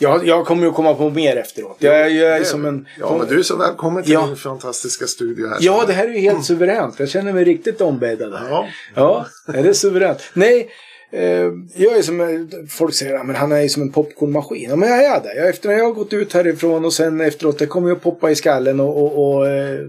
[0.00, 1.76] jag, jag kommer ju komma på mer efteråt.
[1.78, 2.86] Jag, jag är Det- som en...
[2.98, 4.26] Ja, men du är så välkommen till Ja.
[4.26, 5.56] din fantastiska studio här.
[5.60, 6.94] Ja, det här är ju helt suveränt.
[6.98, 8.48] Jag känner mig riktigt ombäddad här.
[8.50, 8.66] Ja.
[8.94, 10.22] Ja, det är suveränt.
[10.34, 10.68] Nej,
[11.12, 12.20] eh, jag är som...
[12.20, 12.26] eh,
[12.70, 14.70] Folk säger att han är ju som en popcornmaskin.
[14.70, 15.34] Ja, men jag är det.
[15.34, 18.02] Jag, efter när jag har gått ut härifrån och sen efteråt, det kommer ju att
[18.02, 19.02] poppa i skallen och...
[19.02, 19.80] och, och eh,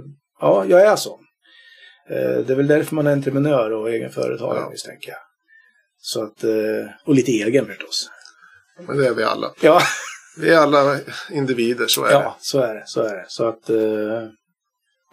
[0.41, 1.17] ja, jag är sån.
[2.47, 4.69] Det är väl därför man är entreprenör och egenföretagare, Ja.
[4.69, 5.17] misstänker jag.
[6.03, 6.43] Så att...
[7.05, 8.09] och lite egen förstås.
[8.87, 9.53] Men det är vi alla.
[9.61, 9.81] Ja,
[10.37, 10.99] Vi är alla
[11.31, 12.83] individer, så är ja så är det.
[12.85, 13.25] Så är det.
[13.27, 13.69] Så att...
[13.69, 13.77] eh,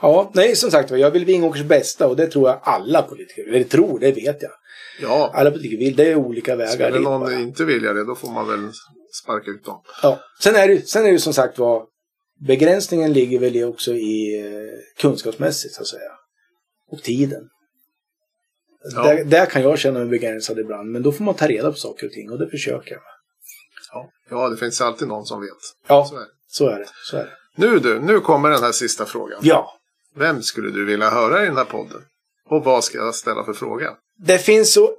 [0.00, 3.64] Ja, nej som sagt jag vill Vingåkers bästa och det tror jag alla politiker, eller
[3.64, 4.50] tror, det vet jag.
[4.50, 5.02] det.
[5.02, 7.32] Ja, Alla politiker vill, det är olika vägar skulle någon bara.
[7.34, 8.70] inte vilja det, då får man väl
[9.22, 9.82] sparka ut dem.
[10.02, 10.20] Ja.
[10.42, 11.86] Sen är det sen är det som sagt var,
[12.46, 16.10] begränsningen ligger väl också i eh, kunskapsmässigt så att säga.
[16.90, 17.42] Och tiden.
[18.94, 19.02] Ja.
[19.02, 21.76] Där, där kan jag känna mig begränsad ibland, men då får man ta reda på
[21.78, 23.00] saker och ting och det försöker jag.
[23.00, 23.17] med.
[23.92, 24.10] Ja.
[24.30, 25.48] ja, det finns alltid någon som vet.
[25.86, 26.26] Ja, Så är det.
[26.48, 26.88] så är det.
[27.04, 27.32] Så är det.
[27.56, 29.38] Nu du, nu kommer den här sista frågan.
[29.42, 29.74] Ja,
[30.16, 32.02] Vem skulle du vilja höra i den här podden?
[32.50, 33.90] Och vad ska jag ställa för fråga?
[34.18, 34.90] det finns så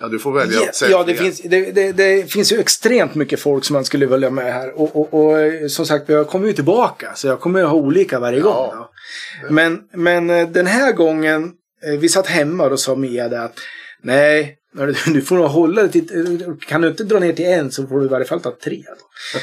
[0.00, 3.40] Ja, du får välja säga ja, det finns, det, det, det finns ju extremt mycket
[3.40, 4.80] folk som man skulle vilja med här.
[4.80, 7.12] Och, och, och som sagt, jag kommer ju tillbaka.
[7.14, 8.52] Så jag kommer ju ha olika varje gång.
[8.52, 8.90] Ja.
[9.42, 9.54] då.
[9.54, 11.52] Men, men eh, den här gången,
[11.84, 13.58] eh, vi satt hemma och då sa Mia det att
[14.02, 14.56] nej,
[15.06, 17.98] du får nog hålla det till, kan du inte dra ner till en så får
[18.00, 18.84] du i varje fall ta tre.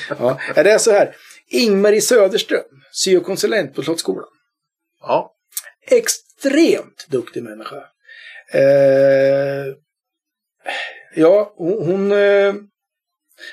[0.09, 0.39] Då.
[0.55, 1.15] Ja, det är så här,
[1.47, 4.27] Ingmarie Söderström, syokonsulent på Slottsskolan.
[5.01, 5.33] Ja,
[5.87, 7.83] Extremt duktig människa.
[8.51, 9.73] Eh,
[11.15, 11.85] ja, hon...
[11.85, 12.53] hon eh,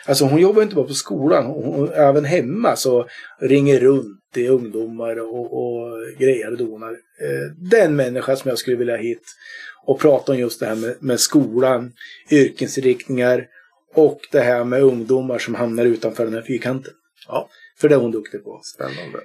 [0.06, 3.06] alltså hon jobbar inte bara på skolan, hon, hon, även hemma så
[3.40, 6.90] ringer runt till ungdomar och, och grejer och donar.
[6.90, 9.22] Eh, den människa som jag skulle vilja hit
[9.86, 11.92] och prata om just det här med, med skolan,
[12.30, 13.46] yrkesinriktningar
[13.94, 16.92] och det här med ungdomar som hamnar utanför den här fyrkanten.
[17.28, 17.48] Ja.
[17.78, 18.60] För det är hon duktig på.
[18.62, 19.20] Spännande.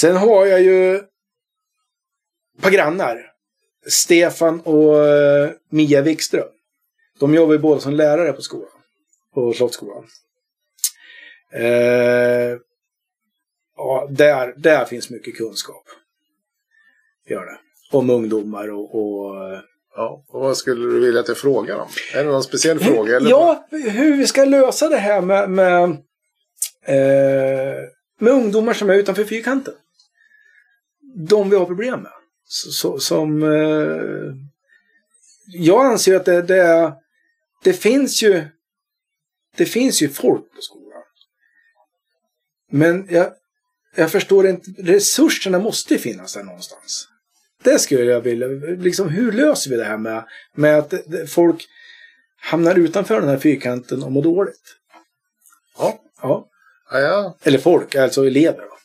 [0.00, 1.04] Sen har jag ju ett
[2.62, 3.32] par grannar.
[3.88, 6.48] Stefan och eh, Mia Wikström.
[7.20, 8.75] De jobbar ju båda som lärare på skolan.
[9.36, 10.04] På Slottsskolan.
[11.52, 12.58] Eh,
[13.76, 15.84] ja, där, där finns mycket kunskap.
[17.26, 17.58] Gör det.
[17.92, 19.60] Om ungdomar och, och eh,
[19.96, 21.88] Ja, och vad skulle du vilja att jag frågar om?
[22.14, 23.16] Är det någon speciell fråga?
[23.16, 23.30] Eller?
[23.30, 25.82] Ja, hur vi ska lösa det här med, med,
[26.84, 27.82] eh,
[28.18, 29.74] med ungdomar som är utanför fyrkanten.
[31.28, 32.12] De vi har problem med.
[32.44, 34.34] Så, så, som, eh,
[35.46, 36.92] jag anser att det, det,
[37.64, 38.44] det finns ju
[39.56, 41.02] det finns ju folk på skolan.
[42.70, 43.32] Men jag,
[43.94, 47.08] jag förstår inte, resurserna måste ju finnas där någonstans.
[47.62, 48.46] Det skulle jag vilja,
[48.78, 50.94] liksom hur löser vi det här med, med att
[51.28, 51.66] folk
[52.40, 54.60] hamnar utanför den här fyrkanten och mår dåligt?
[55.78, 56.00] Ja.
[56.22, 56.46] Ja.
[56.90, 57.36] Ja, ja.
[57.42, 58.58] Eller folk, alltså elever.
[58.62, 58.76] Då.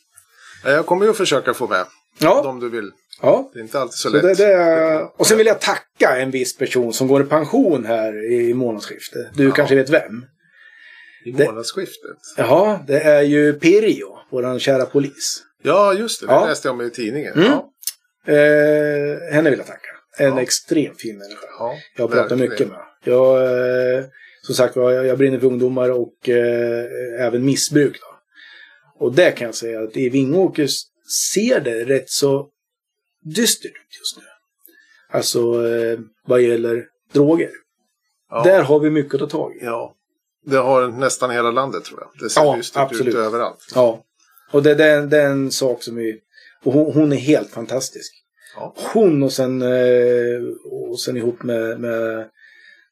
[0.64, 1.86] Ja, Jag kommer ju att försöka få med
[2.18, 2.42] Ja.
[2.42, 2.90] de du vill.
[3.22, 3.50] ja.
[3.52, 4.22] Det är inte alltid så Så lätt.
[4.38, 8.32] det, det, och sen vill jag tacka en viss person som går i pension här
[8.32, 9.26] i månadsskiftet.
[9.34, 9.54] Du Ja.
[9.54, 10.24] kanske vet vem?
[11.24, 12.16] I det- månadsskiftet.
[12.36, 15.42] Ja, det är ju Pirjo, våran kära polis.
[15.62, 16.26] Ja, just det.
[16.26, 16.46] Det Ja.
[16.46, 17.32] läste jag om i tidningen.
[17.32, 17.44] Mm.
[17.46, 17.68] Ja.
[18.32, 19.88] Eh, henne vill jag tacka.
[20.18, 20.42] En Ja.
[20.42, 21.46] extremt fin människa.
[21.58, 22.50] Ja, Jag pratar verkligen.
[22.50, 22.78] mycket med.
[23.04, 23.42] Jag,
[23.98, 24.04] eh,
[24.42, 26.86] som sagt var, jag, jag brinner för ungdomar och eh,
[27.26, 28.00] även missbruk.
[28.00, 28.06] Då.
[29.06, 30.68] Och där kan jag säga att i Vingåker
[31.32, 32.48] ser det rätt så
[33.24, 34.22] dystert ut just nu.
[35.10, 37.50] Alltså eh, vad gäller droger.
[38.30, 38.42] Ja.
[38.42, 39.64] Där har vi mycket att ta tag i.
[39.64, 39.94] ja.
[40.44, 42.10] Det har nästan hela landet tror jag.
[42.22, 43.14] Det ser Ja, dystert absolut.
[43.14, 43.72] ut överallt.
[43.74, 44.02] Ja.
[44.52, 46.18] Och det, det, är en- det är en sak som vi...
[46.64, 48.14] Och hon, hon är helt fantastisk.
[48.56, 48.74] Ja.
[48.92, 50.42] Hon och sen, eh,
[50.90, 52.28] och sen ihop med, med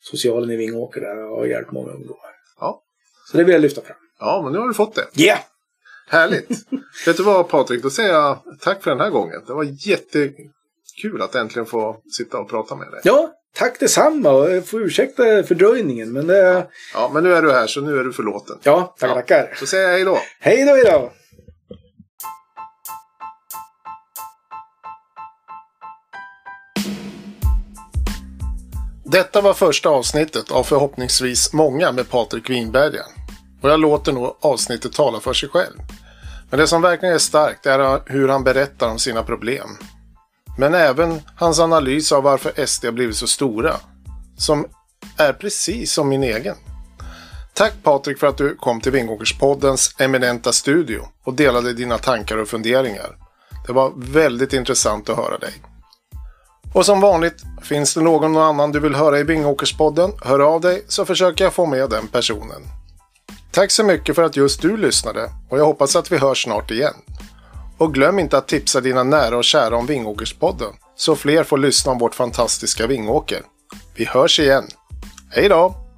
[0.01, 2.30] socialen i Vingåker där har hjälpt många ungdomar.
[2.61, 2.82] Ja.
[3.30, 3.96] Så det vill jag lyfta fram.
[4.20, 5.22] ja, men nu har du fått det.
[5.22, 5.38] Yeah!
[6.09, 6.48] Härligt!
[7.07, 9.42] Vet du vad Patrik, då säger jag tack för den här gången.
[9.46, 13.01] Det var jättekul att äntligen få sitta och prata med dig.
[13.05, 14.30] Ja, tack detsamma.
[14.30, 16.12] Och jag får ursäkta fördröjningen.
[16.12, 16.66] Men det...
[16.94, 18.57] Ja, men nu är du här så nu är du förlåten.
[18.62, 19.20] Ja, tackar, Ja.
[19.20, 19.55] tackar.
[19.59, 20.18] Så säger jag hej då.
[20.40, 21.11] Hej då idag!
[29.05, 33.03] Detta var första avsnittet av förhoppningsvis många med Patrik Winberga.
[33.62, 35.76] Och jag låter nog avsnittet tala för sig själv.
[36.51, 39.68] Men det som verkligen är starkt är hur han berättar om sina problem.
[40.59, 43.76] Men även hans analys av varför SD har blivit så stora.
[44.36, 44.66] Som
[45.16, 46.57] är precis som min egen.
[47.55, 52.48] Tack Patrik för att du kom till Vingåkerspoddens eminenta studio och delade dina tankar och
[52.48, 53.16] funderingar.
[53.66, 55.53] Det var väldigt intressant att höra dig.
[56.74, 60.84] Och som vanligt, finns det någon annan du vill höra i Vingåkerspodden, hör av dig
[60.88, 62.62] så försöker jag få med den personen.
[63.51, 66.70] Tack så mycket för att just du lyssnade och jag hoppas att vi hörs snart
[66.70, 66.94] igen.
[67.81, 71.93] Och glöm inte att tipsa dina nära och kära om Vingåkerspodden så fler får lyssna
[71.93, 73.43] om vårt fantastiska Vingåker.
[73.95, 74.64] Vi hörs igen.
[75.31, 75.89] Hej då!